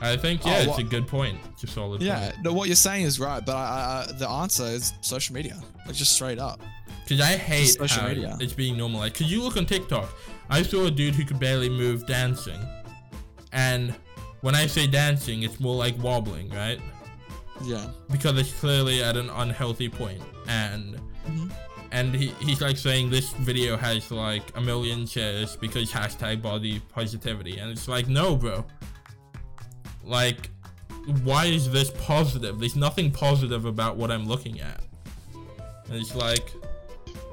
[0.00, 1.38] I think yeah, Oh, it's a good point.
[1.52, 2.42] It's a solid Yeah, point.
[2.44, 5.60] no, what you're saying is right, but I, I, the answer is social media.
[5.86, 6.60] Like just straight up.
[7.04, 8.36] Because I hate social how media.
[8.40, 9.14] it's being normalized.
[9.14, 10.08] Because you look on TikTok,
[10.50, 12.60] I saw a dude who could barely move dancing,
[13.52, 13.94] and
[14.42, 16.80] when I say dancing, it's more like wobbling, right?
[17.64, 17.86] Yeah.
[18.10, 21.50] Because it's clearly at an unhealthy point, and Mhm.
[21.92, 26.80] and he, he's like saying this video has like a million shares because hashtag body
[26.94, 28.64] positivity, and it's like no, bro.
[30.04, 30.50] Like,
[31.24, 32.60] why is this positive?
[32.60, 34.80] There's nothing positive about what I'm looking at.
[35.88, 36.52] And it's like,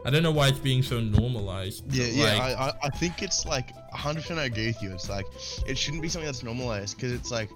[0.05, 1.83] I don't know why it's being so normalized.
[1.93, 2.23] Yeah, yeah.
[2.23, 4.91] like, I, I, I think it's like 100% I agree with you.
[4.91, 5.25] It's like
[5.67, 7.49] it shouldn't be something that's normalized because it's like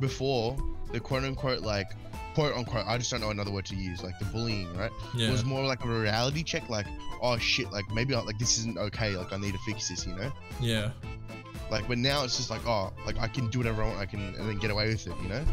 [0.00, 0.56] before
[0.92, 1.90] the quote unquote like
[2.34, 5.28] quote unquote I just don't know another word to use like the bullying right yeah,
[5.28, 6.86] it was more like a reality check like
[7.22, 10.06] oh shit like maybe I, like this isn't okay like I need to fix this
[10.06, 10.30] you know
[10.60, 10.90] yeah.
[11.70, 14.06] like but now it's just like oh like I can do whatever I want I
[14.06, 15.44] can and then get away with it you know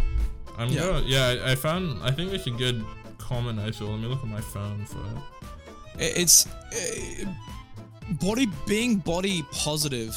[0.58, 0.82] I'm Yeah.
[0.82, 1.08] going.
[1.08, 2.04] Yeah, I, I found.
[2.04, 2.84] I think it's a good
[3.18, 3.86] comment I saw.
[3.86, 6.04] Let me look at my phone for it.
[6.04, 7.26] It- It's uh,
[8.20, 10.14] body being body positive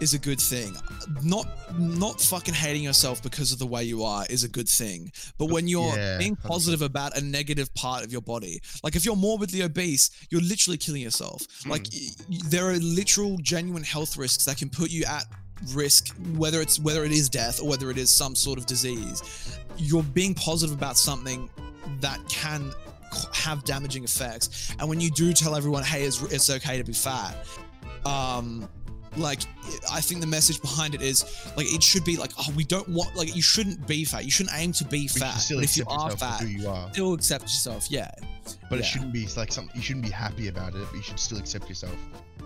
[0.00, 0.74] is a good thing.
[1.22, 1.46] Not
[1.78, 5.10] not fucking hating yourself because of the way you are is a good thing.
[5.38, 6.48] But when you're Yeah, being 100%.
[6.48, 10.78] positive about a negative part of your body, like if you're morbidly obese, you're literally
[10.78, 11.42] killing yourself.
[11.66, 15.24] Like y- y- there are literal genuine health risks that can put you at
[15.74, 19.58] risk whether it's whether it is death or whether it is some sort of disease
[19.76, 21.50] you're being positive about something
[22.00, 22.70] that can
[23.34, 26.92] have damaging effects and when you do tell everyone hey it's, it's okay to be
[26.92, 27.44] fat
[28.06, 28.68] um
[29.18, 29.40] like
[29.92, 31.24] i think the message behind it is
[31.56, 34.30] like it should be like oh we don't want like you shouldn't be fat you
[34.30, 36.90] shouldn't aim to be But fat should still but if you are fat you are
[36.92, 38.10] still accept yourself yeah
[38.70, 41.18] but it shouldn't be like something you shouldn't be happy about it but you should
[41.20, 41.94] still accept yourself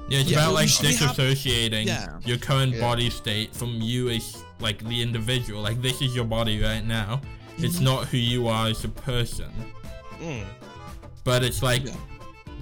[0.09, 2.19] Yeah, it's Yeah, about like we should disassociating Yeah.
[2.25, 2.81] your current Yeah.
[2.81, 5.63] body state from you as like the individual.
[5.63, 7.21] Like this is your body right now.
[7.59, 7.83] It's Mhm.
[7.91, 9.51] not who you are as a person.
[10.21, 10.45] Mm.
[11.25, 11.95] But it's like Yeah.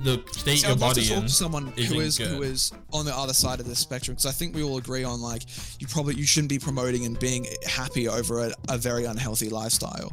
[0.03, 2.43] The state See, your I'd love body to to someone who isn't good.
[2.43, 5.21] is on the other side of the spectrum because I think we all agree on
[5.21, 5.43] like
[5.81, 10.13] you probably you shouldn't be promoting and being happy over a, a very unhealthy lifestyle.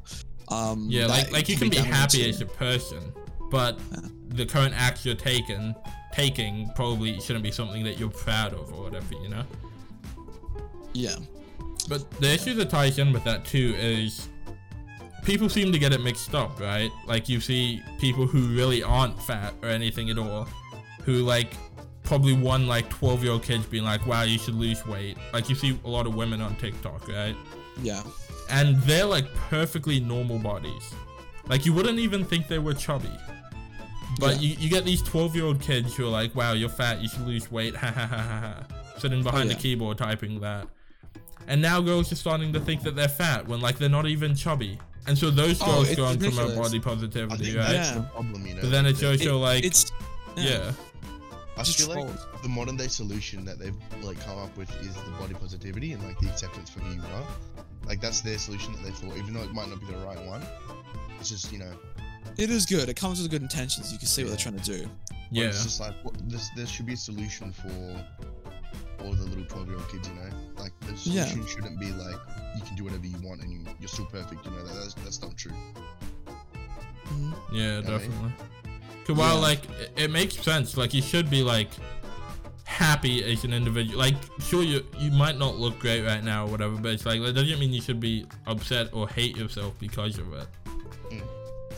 [0.50, 3.14] Um, Yeah, like like you can be damaging happy as a person,
[3.52, 4.00] but Yeah.
[4.30, 5.74] the current acts you're taking
[6.14, 9.44] taking probably shouldn't be something that you're proud of or whatever, you know.
[10.94, 11.16] yeah.
[11.88, 14.28] But the issue that ties in with that too is
[15.28, 16.90] people seem to get it mixed up, right?
[17.06, 20.48] Like you see people who really aren't fat or anything at all,
[21.04, 21.52] who like
[22.04, 25.18] probably one like 12 year old kids being like, wow, you should lose weight.
[25.34, 27.36] Like you see a lot of women on TikTok, right?
[27.84, 28.04] Yeah.
[28.50, 30.96] And they're like perfectly normal bodies.
[31.50, 33.12] Like you wouldn't even think they were chubby.
[34.22, 34.42] But Yeah.
[34.42, 37.10] you, you get these 12 year old kids who are like, wow, you're fat, you
[37.10, 38.68] should lose weight, ha ha ha ha ha.
[38.98, 39.56] Sitting behind oh, yeah.
[39.56, 40.68] the keyboard typing that.
[41.48, 44.34] And now girls are starting to think that they're fat when like they're not even
[44.34, 44.80] chubby.
[45.08, 46.68] And so those Oh, girls it's go and promote ridiculous.
[46.70, 47.72] body I positivity, think right?
[47.72, 47.96] that's Yeah.
[47.96, 49.92] the problem you know But then it's that- also like, it's
[50.36, 50.72] yeah.
[51.58, 54.94] I just feel like the modern day solution that they've like come up with is
[54.94, 57.28] the body positivity and like the acceptance for who you are.
[57.86, 60.24] Like that's their solution that they thought, even though it might not be the right
[60.28, 60.46] one.
[61.20, 61.72] It's just you know,
[62.38, 62.90] it is good.
[62.90, 63.92] It comes with good intentions.
[63.92, 64.88] You can see what they're trying to do.
[65.08, 65.46] but Yeah.
[65.46, 68.06] It's just like what, this, there should be a solution for
[69.04, 70.08] all the little twelve year old kids.
[70.10, 70.30] You know,
[70.60, 71.26] like the Yeah.
[71.26, 72.20] solution shouldn't be like
[72.56, 74.46] you can do whatever you want and you, you're still perfect.
[74.46, 75.52] You know, that, that's that's not true.
[77.08, 77.34] Mhm.
[77.52, 78.32] Yeah, I mean- definitely.
[79.06, 79.42] Cause while Yeah.
[79.42, 81.70] like it, it makes sense, like you should be like
[82.66, 83.98] happy as an individual.
[83.98, 87.22] Like sure you you might not look great right now or whatever, but it's like
[87.22, 90.48] that doesn't mean you should be upset or hate yourself because of it.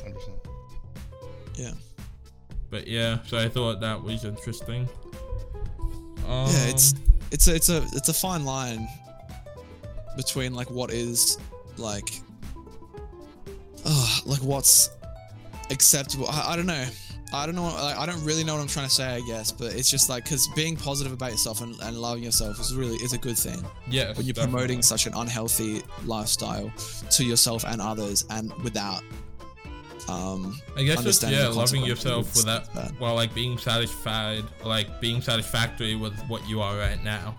[0.01, 0.37] Hundred percent.
[1.55, 1.71] Yeah.
[2.71, 4.89] But yeah, so I thought that was interesting.
[6.27, 6.95] Um, yeah, it's
[7.31, 8.87] it's a it's a it's a fine line
[10.17, 11.37] between like what is
[11.77, 12.09] like
[13.85, 14.89] uh, like what's
[15.69, 16.27] acceptable.
[16.27, 16.85] I, I don't know.
[17.31, 17.63] I don't know.
[17.63, 19.07] Like, I don't really know what I'm trying to say.
[19.07, 22.59] I guess, but it's just like because being positive about yourself and, and loving yourself
[22.59, 23.63] is really is a good thing.
[23.87, 24.13] Yeah.
[24.13, 24.51] When you're definitely.
[24.51, 26.71] promoting such an unhealthy lifestyle
[27.11, 29.03] to yourself and others, and without
[30.09, 32.65] Um, I guess understanding yeah, loving yourself without
[32.97, 37.35] while like being satisfied, like being satisfactory with what you are right now.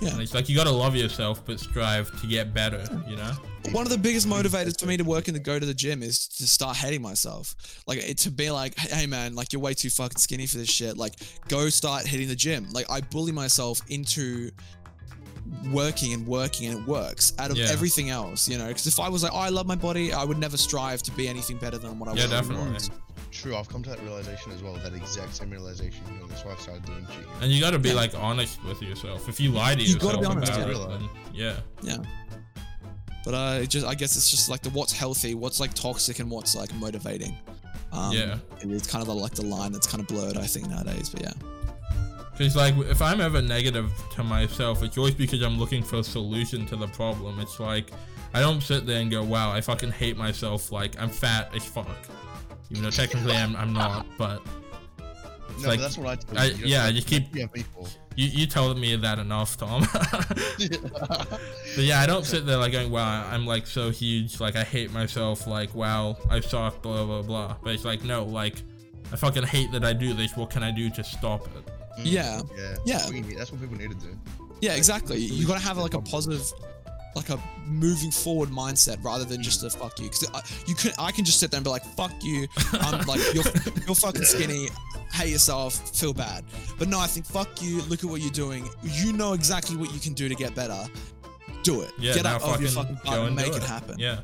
[0.00, 0.10] Yeah.
[0.10, 2.84] And it's like you gotta love yourself, but strive to get better.
[3.08, 3.32] You know?
[3.72, 6.00] one of the biggest motivators for me to work and to go to the gym
[6.00, 7.56] is to start hating myself.
[7.86, 10.68] Like it, to be like, hey man, like you're way too fucking skinny for this
[10.70, 10.96] shit.
[10.96, 11.14] Like
[11.48, 12.68] go start hitting the gym.
[12.72, 14.50] Like I bully myself into
[15.72, 17.66] working and working and it works out of Yeah.
[17.70, 18.68] everything else, you know.
[18.68, 21.10] Because if I was like, oh, I love my body, I would never strive to
[21.12, 22.30] be anything better than what I Yeah, was.
[22.30, 22.88] definitely.
[23.42, 24.72] True, I've come to that realization as well.
[24.82, 27.30] That exact same realization, and that's why I've started doing cheating.
[27.42, 27.94] And you gotta be Yeah.
[27.96, 29.28] like honest with yourself.
[29.28, 30.74] If you lie to You yourself gotta be honest, about yeah.
[30.74, 31.56] it, then yeah.
[31.82, 31.96] Yeah.
[33.24, 36.30] But uh, just I guess it's just like the what's healthy, what's like toxic, and
[36.30, 37.36] what's like motivating.
[37.92, 38.38] Um, Yeah.
[38.62, 41.10] and It's kind of the, like the line that's kind of blurred, I think nowadays.
[41.10, 41.32] But yeah.
[42.32, 46.04] Because like if I'm ever negative to myself, it's always because I'm looking for a
[46.04, 47.38] solution to the problem.
[47.40, 47.90] It's like
[48.34, 51.64] I don't sit there and go, "Wow, I fucking hate myself." Like I'm fat as
[51.64, 51.88] fuck,
[52.70, 54.06] even though technically I'm I'm not.
[54.18, 54.42] But
[55.60, 56.14] No, like- but that's what I.
[56.16, 56.54] Tell I- you.
[56.56, 57.88] You yeah, have I keep- Yeah, people.
[58.14, 59.86] you you told me that enough, Tom.
[59.92, 61.40] but
[61.78, 64.92] yeah, I don't sit there like going, "Wow, I'm like so huge." Like I hate
[64.92, 65.46] myself.
[65.46, 66.82] Like wow, I suck.
[66.82, 67.56] Blah blah blah.
[67.62, 68.62] But it's like no, like
[69.12, 70.36] I fucking hate that I do this.
[70.36, 71.72] What can I do to stop it?
[71.98, 72.42] Yeah.
[72.56, 72.76] Yeah.
[72.84, 72.96] Yeah.
[72.98, 74.18] That's what, you that's what people need to do.
[74.60, 75.18] Yeah, exactly.
[75.18, 76.50] You gotta have like a positive,
[77.16, 80.04] like a moving forward mindset rather than just a fuck you.
[80.04, 80.28] Because
[80.66, 82.46] you can, I can just sit there and be like, fuck you.
[82.74, 83.44] I'm like, you're,
[83.86, 84.68] you're fucking skinny.
[85.12, 85.74] Hate yourself.
[85.98, 86.44] Feel bad.
[86.78, 87.80] But no, I think fuck you.
[87.82, 88.68] Look at what you're doing.
[88.82, 90.78] You know exactly what you can do to get better.
[91.62, 91.90] Do it.
[91.98, 93.62] Yeah, get out of your fucking butt and and make it it.
[93.62, 93.98] happen.
[93.98, 94.20] Yeah.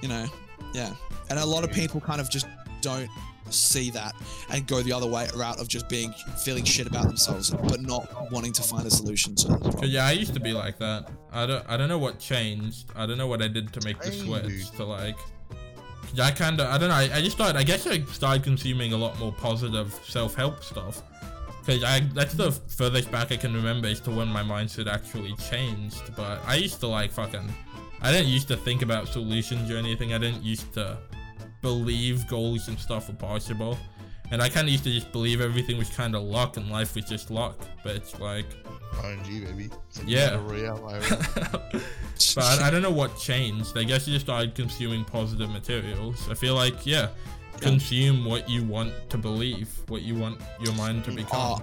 [0.00, 0.26] You know.
[0.72, 0.94] Yeah.
[1.28, 2.46] And a lot of people kind of just
[2.80, 3.08] don't
[3.52, 4.14] see that
[4.50, 6.12] and go the other way route of just being
[6.44, 9.80] feeling shit about themselves but not wanting to find a solution to the problem.
[9.80, 11.10] Cause yeah, I used to be like that.
[11.32, 12.90] I don't, I don't know what changed.
[12.96, 14.76] I don't know what I did to make the Same, switch dude.
[14.76, 15.16] to like.
[15.16, 16.94] 'cause I kind of, I don't know.
[16.94, 17.58] I, I just started.
[17.58, 21.02] I guess I started consuming a lot more positive self-help stuff.
[21.66, 25.34] Cause I, that's the furthest back I can remember as to when my mindset actually
[25.36, 26.02] changed.
[26.16, 27.52] But I used to like fucking.
[28.00, 30.14] I didn't used to think about solutions or anything.
[30.14, 30.96] I didn't used to
[31.62, 33.78] believe goals and stuff were possible.
[34.30, 36.94] And I kind of used to just believe everything was kind of luck and life
[36.94, 37.58] was just luck.
[37.82, 38.44] But it's like,
[38.92, 39.70] RNG, baby.
[39.88, 40.40] It's like Yeah.
[40.44, 40.98] royale, I
[42.34, 43.76] but I, I don't know what changed.
[43.76, 46.28] I guess you just started consuming positive materials.
[46.30, 47.08] I feel like, yeah,
[47.60, 51.62] consume what you want to believe, what you want your mind to mm, become.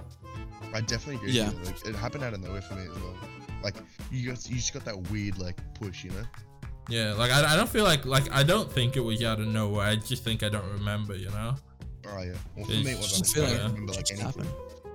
[0.74, 1.32] I definitely agree.
[1.32, 1.50] Yeah.
[1.50, 1.64] Yeah.
[1.64, 3.14] Like, it happened out of nowhere for me as well.
[3.62, 3.76] Like
[4.10, 6.24] you got, you just got that weird like push, you know?
[6.88, 9.46] Yeah, like I, I don't feel like like I don't think it was out of
[9.46, 9.86] nowhere.
[9.86, 11.54] I just think I don't remember, you know.
[12.08, 12.32] Oh yeah.
[12.56, 13.26] Well, for It's me, it wasn't.
[13.26, 14.26] feel I like don't remember like anything.
[14.26, 14.48] happened.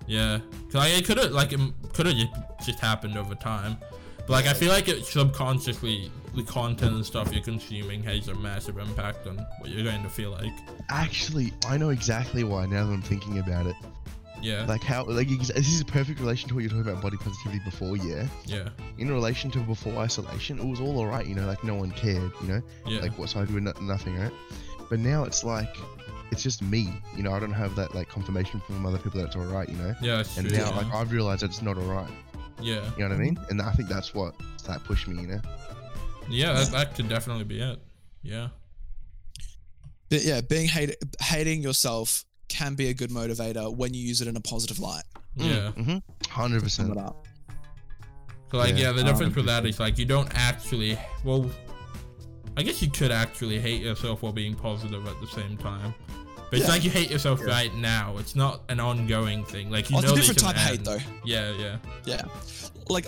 [0.07, 1.59] Yeah, cause like, it could have like it
[1.93, 2.31] could have just,
[2.65, 3.77] just happened over time.
[4.19, 8.35] But like I feel like it subconsciously the content and stuff you're consuming has a
[8.35, 10.53] massive impact on what you're going to feel like.
[10.89, 13.75] Actually, I know exactly why now that I'm thinking about it.
[14.41, 17.17] Yeah, Like how, like this is a perfect relation to what you're talking about body
[17.17, 17.95] positivity before.
[17.97, 18.27] Yeah.
[18.45, 21.25] yeah, In relation to before isolation, it was all alright.
[21.27, 22.31] You know, like no one cared.
[22.41, 24.31] You know, yeah, like what so I do no- nothing, right?
[24.89, 25.75] But now it's like,
[26.31, 26.89] it's just me.
[27.15, 29.69] You know, I don't have that like confirmation from other people that it's alright.
[29.69, 29.95] You know.
[30.01, 30.19] yeah.
[30.21, 30.57] It's And true.
[30.57, 30.77] now, yeah.
[30.77, 32.09] like, I've realized that it's not alright.
[32.61, 33.39] yeah, You know what I mean?
[33.49, 34.33] And I think that's what
[34.65, 35.21] that pushed me.
[35.21, 35.41] You know.
[36.29, 36.53] yeah.
[36.53, 37.79] That, that could definitely be it.
[38.23, 38.49] Yeah.
[40.09, 44.27] But yeah, being hate, hating yourself can be a good motivator when you use it
[44.27, 45.03] in a positive light.
[45.35, 45.71] Yeah.
[45.75, 45.97] Mm-hmm.
[46.29, 47.25] hundred percent it up.
[48.51, 51.49] So like yeah, Yeah, the difference with that is like you don't actually well
[52.57, 55.93] I guess you could actually hate yourself while being positive at the same time.
[56.49, 58.17] But it's like you hate yourself right now.
[58.17, 59.71] It's not an ongoing thing.
[59.71, 60.97] Like you Oh, know it's a different can type of hate though.
[61.23, 61.77] Yeah, yeah.
[62.03, 62.21] Yeah.
[62.89, 63.05] Like,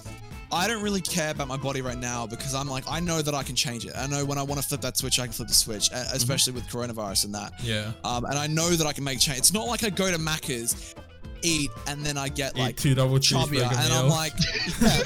[0.53, 3.33] I don't really care about my body right now because I'm like, I know that
[3.33, 3.93] I can change it.
[3.95, 5.95] I know when I want to flip that switch, I can flip the switch, e-
[6.13, 7.53] especially with coronavirus and that.
[7.63, 7.91] Yeah.
[8.03, 9.39] Um, and I know that I can make change.
[9.39, 10.93] It's not like I go to Macca's,
[11.41, 14.33] eat, and then I get Eat like two double chubbier, cheeseburger and I'm like,
[14.79, 15.03] yeah.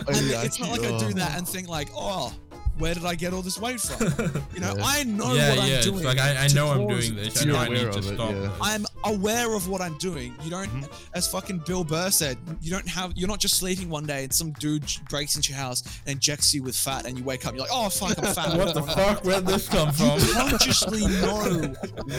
[0.08, 1.12] Oh, and yeah, it's not like I do oh.
[1.12, 2.34] that and think like, oh,
[2.80, 4.06] where did I get all this weight from?
[4.54, 4.82] You know, Yeah.
[4.84, 5.80] I know yeah, what I'm yeah.
[5.82, 5.96] doing.
[5.98, 7.36] It's like I, I know I'm doing this.
[7.36, 8.50] I to know You're I need aware to of it, stop yeah.
[8.60, 10.34] I'm aware of what I'm doing.
[10.42, 10.88] You don't, Mhm.
[11.14, 14.32] as fucking Bill Burr said, you don't have, you're not just sleeping one day and
[14.32, 17.52] some dude breaks into your house and injects you with fat, and you wake up,
[17.54, 18.56] you're like, oh fuck, I'm fat.
[18.56, 19.24] what the fuck?
[19.24, 20.18] Where'd this come from?
[20.18, 21.74] You consciously know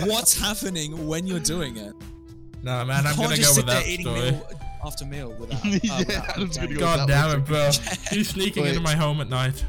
[0.05, 1.93] what's happening when you're doing it.
[2.63, 4.21] nah, man, I'm gonna go sit with there that story.
[4.31, 4.47] meal
[4.85, 5.63] after meal without.
[5.65, 7.35] uh, Yeah, without Adam's gonna go God that damn way.
[7.37, 7.71] it, bro.
[8.17, 9.63] You sneaking into my home at night.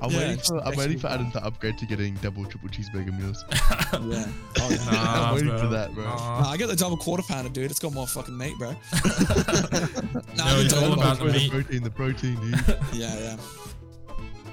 [0.00, 1.06] I'm Yeah, waiting for I'm waiting for.
[1.08, 3.44] Adam to upgrade to getting double, triple cheeseburger meals.
[3.92, 4.26] Yeah.
[4.60, 4.68] Oh.
[4.92, 5.58] Nah, I'm waiting bro.
[5.58, 6.04] for that, bro.
[6.04, 6.40] Nah.
[6.42, 7.70] Nah, I get the double quarter pounder, dude.
[7.70, 8.70] It's got more fucking meat, bro.
[10.36, 11.50] No, it's all about the Where's meat.
[11.50, 12.78] protein, the protein, dude.
[12.92, 13.36] Yeah, yeah.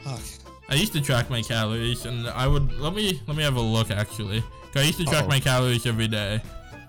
[0.03, 0.21] Fuck.
[0.69, 3.61] I used to track my calories, and I would let me let me have a
[3.61, 4.41] look actually.
[4.71, 5.27] 'Cause I used to track Uh-oh.
[5.29, 6.41] my calories every day,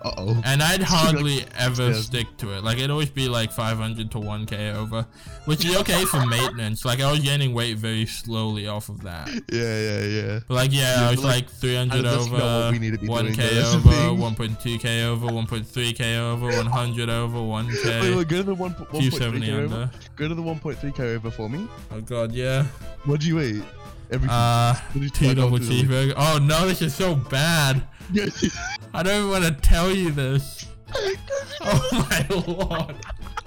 [0.05, 0.41] Uh oh.
[0.45, 1.93] and I'd hardly ever Yeah.
[2.01, 2.63] stick to it.
[2.63, 5.05] Like it'd always be like 500 to 1k over,
[5.45, 6.85] which is okay for maintenance.
[6.85, 9.27] Like I was gaining weight very slowly off of that.
[9.51, 10.39] Yeah, yeah, yeah.
[10.47, 13.35] But like yeah, Yeah, I was like, like 300 over, we need to be 1k
[13.35, 18.43] though, that's the over, 1.2k over, 1.3k over, 100 over, Wait, 1k, wait, go to
[18.43, 19.63] the one, 1.3k 270 over.
[19.75, 19.91] under.
[20.15, 21.67] Go to the 1.3k over for me.
[21.91, 22.65] Oh god, yeah.
[23.05, 23.63] What do you eat?
[24.11, 24.29] Everything.
[24.29, 24.75] Uh,
[25.13, 26.13] two double cheeseburger.
[26.15, 27.83] Oh no, this is so bad.
[28.93, 30.65] I don't even want to tell you this.
[31.67, 32.95] Oh my lord.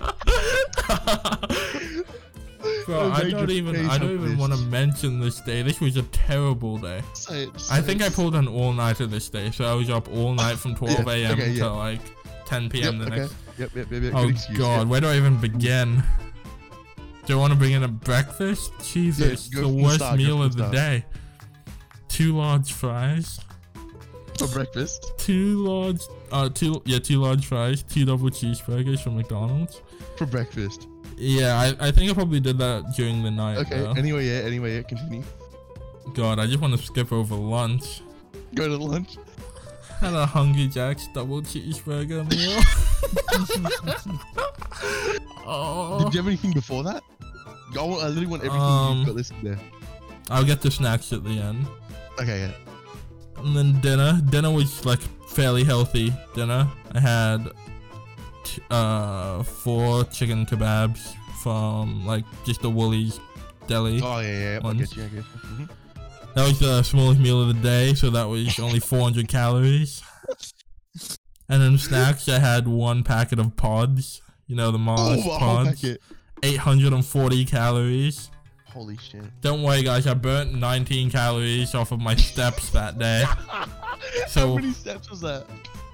[2.86, 5.62] Bro, I don't even I don't even want to mention this day.
[5.62, 7.02] This was a terrible day.
[7.14, 10.08] Say it, I think I pulled an all nighter this day, so I was up
[10.08, 11.32] all night from 12 Yeah, a.m.
[11.32, 11.64] okay, yeah.
[11.64, 12.00] to like
[12.46, 12.98] 10 Yep, p.m.
[12.98, 13.16] the okay.
[13.20, 13.34] next.
[13.58, 14.12] Yep, yep, yep, yep.
[14.16, 14.88] Oh god, yep.
[14.88, 16.02] where do I even begin?
[17.28, 18.72] Do I want to bring in a breakfast?
[18.82, 20.72] Jesus, go the worst start, meal of the the start.
[20.72, 21.04] day.
[22.08, 23.38] Two large fries.
[24.38, 25.12] For breakfast.
[25.18, 26.00] two large,
[26.32, 29.82] uh, two yeah, two large fries, two double cheeseburgers from McDonald's.
[30.16, 30.88] For breakfast.
[31.18, 33.58] Yeah, I, I think I probably did that during the night.
[33.58, 33.92] Okay, though.
[33.92, 35.22] anyway, yeah, anyway, yeah, continue.
[36.14, 38.00] God, I just want to skip over lunch.
[38.54, 39.18] Go to lunch.
[40.00, 42.58] Had a Hungry Jack's double cheeseburger meal.
[45.46, 47.02] oh, Did you have anything before that?
[47.76, 49.58] I, want, I literally want everything Um, you've got listed there.
[50.30, 51.66] I'll get the snacks at the end,
[52.20, 52.52] Okay, yeah.
[53.42, 54.20] and then dinner.
[54.30, 56.68] Dinner was like fairly healthy dinner.
[56.92, 57.48] I had
[58.44, 63.20] t- uh four chicken kebabs from like just the Woolies
[63.68, 64.00] deli.
[64.02, 64.68] Oh, yeah, yeah.
[64.68, 65.22] I get you, I get you.
[65.22, 65.68] Mhm.
[66.34, 70.02] That was the smallest meal of the day, so that was only 400 calories.
[71.48, 74.20] And then snacks, I had one packet of pods.
[74.46, 75.84] You know, the Mars Oh, pods.
[76.42, 76.54] Packet.
[76.54, 78.30] 840 calories.
[78.66, 79.22] Holy shit.
[79.40, 83.24] Don't worry, guys, I burnt 19 calories off of my steps that day.
[84.28, 85.46] So- How many steps was that?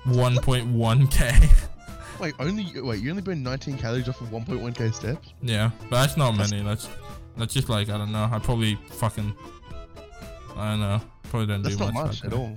[0.07, 1.49] 1.1k.
[2.20, 5.32] Wait, only wait, you only burned 19 calories off of 1.1k steps?
[5.42, 6.62] yeah, but that's not many.
[6.62, 6.88] That's
[7.36, 8.28] that's just like, I don't know.
[8.30, 9.34] I probably fucking.
[10.57, 11.01] I don't know.
[11.24, 12.07] Probably don't That's do not much.
[12.07, 12.36] much that at day.
[12.38, 12.57] all.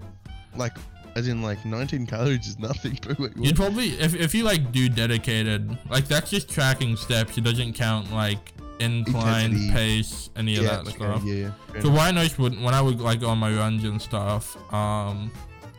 [0.56, 0.78] Like,
[1.18, 2.97] as in, like 19 calories is nothing.
[3.36, 7.38] You'd probably if if you like do dedicated like that's just tracking steps.
[7.38, 9.74] It doesn't count like incline, Intensity.
[9.74, 11.24] pace, any of that okay, stuff.
[11.26, 11.82] yeah, yeah.
[11.82, 15.32] So why noticed when when I would like on my runs and stuff, um,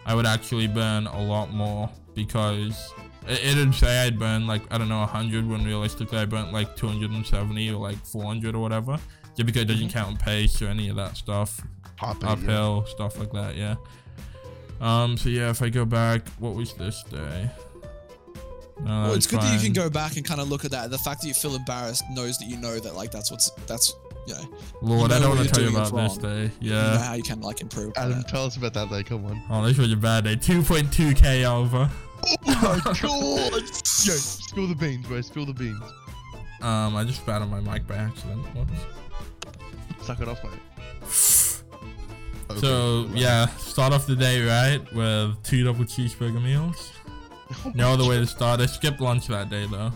[0.04, 2.92] I would actually burn a lot more because
[3.26, 6.76] it, it'd say I'd burn like I don't know 100 when realistically I burnt like
[6.76, 8.98] 270 or like 400 or whatever.
[9.36, 11.60] Just because it doesn't count pace or any of that stuff
[12.02, 12.14] yeah.
[12.24, 13.74] uphill stuff like that yeah
[14.80, 17.50] um so yeah if i go back what was this day
[18.80, 20.88] no, Well, it's good that you can go back and kind of look at that.
[20.92, 23.92] The fact that you feel embarrassed knows that you know that like that's what's that's
[24.24, 24.40] you know,
[24.82, 26.18] lord you i don't want to tell you about this wrong.
[26.18, 27.92] day you know yeah how you can like improve.
[27.96, 29.02] Adam, tell us about that day.
[29.02, 29.42] Come on.
[29.50, 31.90] oh this was a bad day 2.2k over
[32.24, 33.62] Oh my god!
[33.62, 35.20] Yo, spill the beans, bro.
[35.22, 35.82] Spill the beans.
[36.62, 38.72] um i just spat on my mic by accident Whoops.
[40.06, 40.52] Suck it off, mate.
[42.50, 42.60] Okay.
[42.60, 46.92] so yeah start off the day right with two double cheeseburger meals
[47.74, 49.92] no other way to start i skipped lunch that day though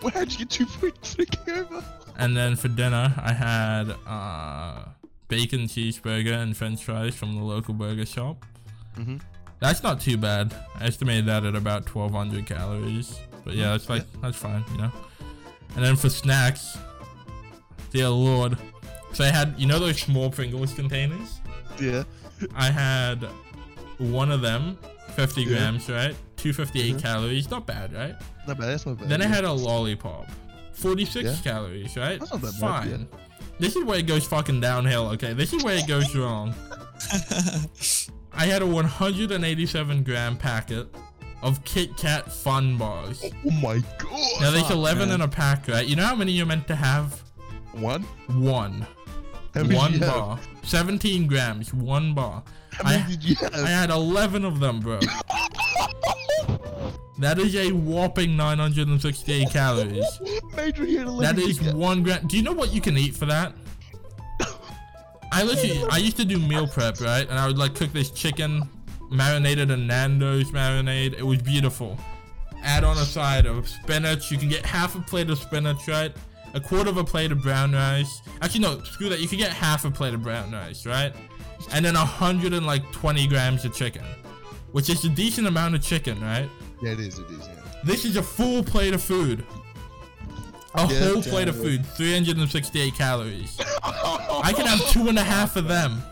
[0.00, 1.84] Where how'd you get 2.3k over?
[2.18, 4.84] And then for dinner, I had uh,
[5.28, 8.44] bacon cheeseburger and french fries from the local burger shop.
[8.98, 9.20] Mhm.
[9.60, 10.54] That's not too bad.
[10.78, 13.18] I estimated that at about 1,200 calories.
[13.44, 14.92] But yeah, it's like, that's fine, you know.
[15.74, 16.76] And then for snacks,
[17.90, 18.58] dear lord.
[19.14, 21.40] So I had, you know those small Pringles containers?
[21.80, 22.04] Yeah.
[22.54, 23.26] I had
[23.98, 24.78] one of them,
[25.14, 25.48] 50 Yeah.
[25.48, 26.14] grams, right?
[26.36, 27.02] 258 Mhm.
[27.02, 28.14] calories, not bad, right?
[28.46, 28.68] Not bad.
[28.68, 29.08] That's not bad.
[29.08, 30.28] Then I had a lollipop.
[30.72, 31.52] 46 Yeah.
[31.52, 32.18] calories, right?
[32.18, 32.90] That's not that bad, Fine.
[33.12, 33.18] yeah.
[33.60, 35.32] This is where it goes fucking downhill, okay?
[35.32, 36.54] This is where it goes wrong.
[38.32, 40.88] I had a 187 gram packet
[41.42, 43.22] of Kit Kat Fun Bars.
[43.46, 44.40] Oh my god.
[44.40, 45.16] Now there's 11 man.
[45.16, 45.86] in a pack, right?
[45.86, 47.22] You know how many you're meant to have?
[47.72, 48.02] One.
[48.28, 48.86] One.
[49.54, 50.14] One you have?
[50.14, 50.40] bar.
[50.62, 52.42] 17 grams, one bar.
[52.84, 53.54] I- did you have?
[53.54, 55.00] I had 11 of them, bro.
[57.18, 60.20] That is a whopping 968 calories.
[60.56, 60.84] Major
[61.20, 62.26] That is one gram.
[62.26, 63.54] Do you know what you can eat for that?
[65.30, 67.28] I literally, I used to do meal prep, right?
[67.28, 68.68] And I would like cook this chicken
[69.10, 71.14] marinated in Nando's marinade.
[71.14, 71.96] It was beautiful.
[72.62, 74.30] Add on a side of spinach.
[74.30, 76.12] You can get half a plate of spinach, right?
[76.54, 78.22] A quarter of a plate of brown rice.
[78.40, 79.20] Actually, no, screw that.
[79.20, 81.12] You can get half a plate of brown rice, right?
[81.72, 84.04] And then a hundred and like 20 grams of chicken,
[84.72, 86.48] which is a decent amount of chicken, right?
[86.82, 87.18] Yeah, it is.
[87.18, 87.46] It is.
[87.48, 87.54] Yeah.
[87.84, 89.44] This is a full plate of food.
[90.76, 93.58] A Yeah, whole plate of food, 368 calories.
[93.84, 96.02] I can have two and a half of them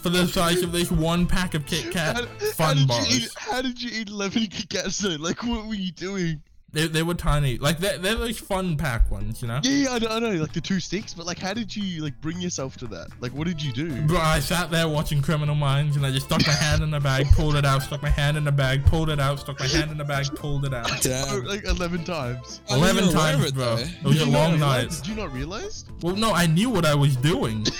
[0.00, 3.16] for the size of this one pack of Kit Kat How, how fun you bars.
[3.24, 5.16] eat, how did you eat 11 Kit Kats though?
[5.18, 6.42] Like, what were you doing?
[6.76, 7.56] They, they were tiny.
[7.56, 9.60] Like, they're, they're those fun pack ones, you know?
[9.62, 12.02] Yeah, yeah, I know, I know, like the two sticks, but like, how did you
[12.02, 13.08] like bring yourself to that?
[13.18, 14.02] Like, what did you do?
[14.02, 17.00] Bro, I sat there watching Criminal Minds and I just stuck my hand in the
[17.00, 19.66] bag, pulled it out, stuck my hand in the bag, pulled it out, stuck my
[19.66, 20.90] hand in the bag, pulled it out.
[20.92, 21.44] Oh, Damn.
[21.46, 22.60] like 11 times.
[22.68, 23.76] 11 times, it, bro.
[23.76, 23.82] though.
[23.82, 25.02] It was a Did you not long realize- night.
[25.02, 25.84] Did you not realize?
[26.02, 27.64] Well, no, I knew what I was doing.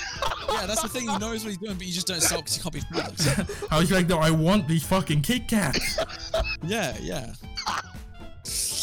[0.48, 1.02] Yeah, that's the thing.
[1.08, 3.50] He knows what he's doing, but you just don't stop because you can't be bothered.
[3.70, 5.98] I was like, no, I want these fucking Kit Kats.
[6.64, 7.32] Yeah, yeah,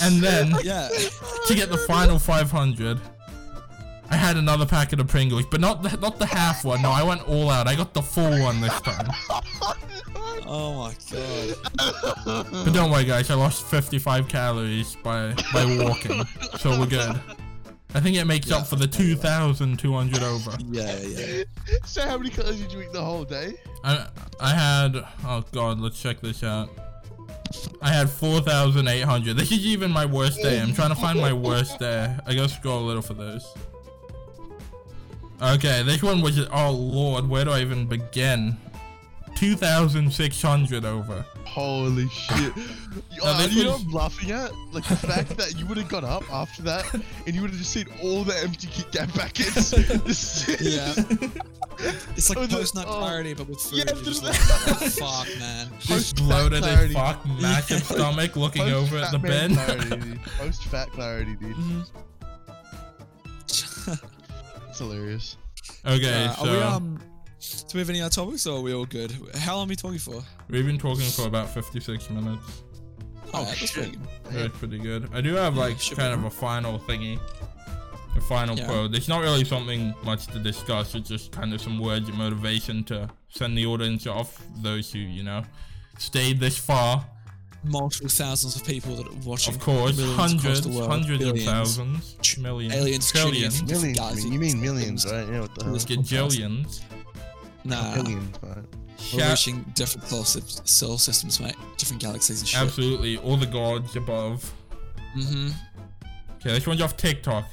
[0.02, 0.90] And then, yeah.
[1.48, 3.00] to get the final 500,
[4.10, 6.82] I had another packet of Pringles, but not the, not the half one.
[6.82, 7.68] No, I went all out.
[7.68, 9.08] I got the full one this time.
[10.46, 12.46] Oh my god.
[12.66, 13.32] But don't worry, guys.
[13.32, 16.24] I lost 55 calories by by walking,
[16.60, 17.20] so we're good.
[17.96, 20.58] I think it makes up for the 2,200 over.
[20.70, 21.44] Yeah, yeah.
[21.86, 23.56] So how many calories did you eat the whole day?
[23.84, 24.08] I
[24.40, 26.70] I had oh god, let's check this out.
[27.82, 29.36] I had 4,800.
[29.38, 30.60] This is even my worst day.
[30.60, 32.16] I'm trying to find my worst day.
[32.26, 33.54] I gotta scroll a little for this.
[35.42, 38.58] Okay, this one was oh lord, where do I even begin?
[39.36, 41.26] 2,600 over.
[41.46, 42.54] Holy shit.
[43.24, 44.52] Now, Uh, this you know was- what I'm laughing at?
[44.72, 47.60] Like the fact that you would have got up after that and you would have
[47.60, 49.72] just seen all the empty Kit Kat packets.
[50.60, 50.94] Yeah.
[52.16, 53.00] It's like Oh, post nut oh.
[53.00, 53.80] clarity, but with food.
[53.80, 55.68] Yeah, You're just like, oh, fuck, man.
[55.80, 56.94] Just Post-fat bloated as clarity.
[56.94, 59.56] fuck, massive stomach, looking over at the Post-fat bin.
[59.88, 60.20] clarity.
[60.38, 61.56] Post fat clarity, dude.
[61.56, 61.86] Mhm.
[64.70, 65.38] It's hilarious.
[65.86, 67.00] okay, Uh, so are we um?
[67.44, 69.12] Do we have any other topics, or are we all good?
[69.36, 70.24] How long are we talking for?
[70.50, 72.64] we've been talking for about 56 minutes.
[73.36, 73.72] Oh, Oh, that's shit.
[73.74, 74.08] pretty good.
[74.32, 75.10] That's pretty good.
[75.14, 77.20] I do have like should kind of a final thingy.
[78.16, 78.68] A final Yeah.
[78.68, 78.96] quote.
[78.96, 80.94] It's not really something much to discuss.
[80.96, 84.40] It's just kind of some words of motivation to send the audience off.
[84.62, 85.44] Those who, you know,
[85.98, 87.06] stayed this far.
[87.66, 89.56] Multiple thousands of people that are watching.
[89.56, 93.58] Of course, millions across hundreds, the world, hundreds billions, of thousands, tr- millions, aliens, trillions,
[93.62, 93.72] trillions.
[93.72, 93.98] Millions.
[94.00, 95.28] Guys, you mean millions, right?
[95.28, 95.76] Yeah, what the hell?
[95.76, 96.82] It's- gajillions.
[97.66, 98.58] Nah, Millions, right?
[98.58, 101.56] we're Shout- reaching different solar, sys- solar systems, mate.
[101.78, 102.60] Different galaxies and shit.
[102.62, 104.52] absolutely, all the gods above.
[105.18, 105.50] Mm-hmm.
[106.36, 107.46] Okay, this one's off TikTok.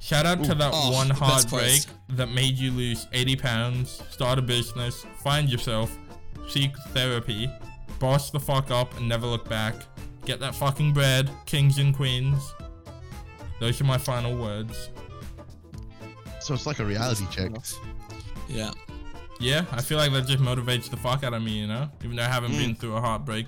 [0.00, 0.54] Shout out to Ooh.
[0.56, 1.88] that Oh, one the best heartbreak post.
[2.10, 5.96] that made you lose 80 pounds, start a business, find yourself,
[6.48, 7.48] seek therapy,
[8.00, 9.74] boss the fuck up and never look back,
[10.26, 12.52] get that fucking bread, kings and queens.
[13.60, 14.90] Those are my final words.
[16.40, 17.52] So it's like a reality check.
[18.48, 18.72] Yeah.
[19.44, 21.90] Yeah, I feel like that just motivates the fuck out of me, you know?
[22.02, 22.58] Even though I haven't Mm.
[22.58, 23.46] been through a heartbreak,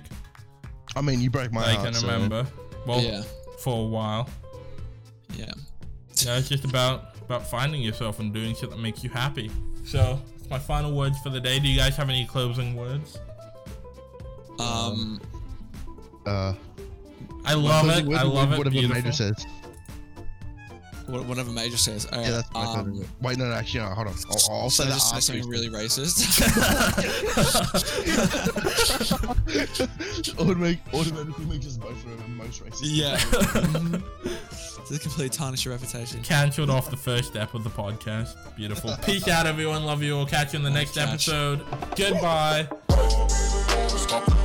[0.95, 1.85] I mean, you broke my I heart.
[1.85, 2.45] can so- remember.
[2.85, 3.23] Well, yeah.
[3.59, 4.29] for a while.
[5.35, 5.51] Yeah.
[6.23, 9.51] Yeah, it's just about about finding yourself and doing shit that makes you happy.
[9.85, 11.59] So, that's my final words for the day.
[11.59, 13.17] Do you guys have any closing words?
[14.59, 15.19] Um.
[16.25, 16.53] Uh,
[17.45, 17.91] I love it.
[17.91, 18.57] I would be love it.
[18.57, 18.95] Whatever Beautiful.
[18.95, 19.45] Major says.
[21.07, 22.05] Wha- Whatever Major says.
[22.05, 22.27] All right.
[22.27, 23.07] Yeah, that's my um, closing.
[23.21, 24.13] Wait, no, no, actually, no, hold on.
[24.29, 26.17] I'll, I'll say should I that just say something really racist?
[30.39, 32.79] Automatic, automatically makes us both the most racist.
[32.83, 33.17] yeah.
[34.89, 36.21] this completely tarnish your reputation.
[36.23, 38.35] Cancelled off the first step of the podcast.
[38.55, 38.95] Beautiful.
[39.05, 39.83] Peace out, everyone.
[39.85, 40.25] Love you all.
[40.25, 41.09] Catch you in the next Catch.
[41.09, 41.61] episode.
[41.95, 42.67] Goodbye.
[43.87, 44.36] Stop working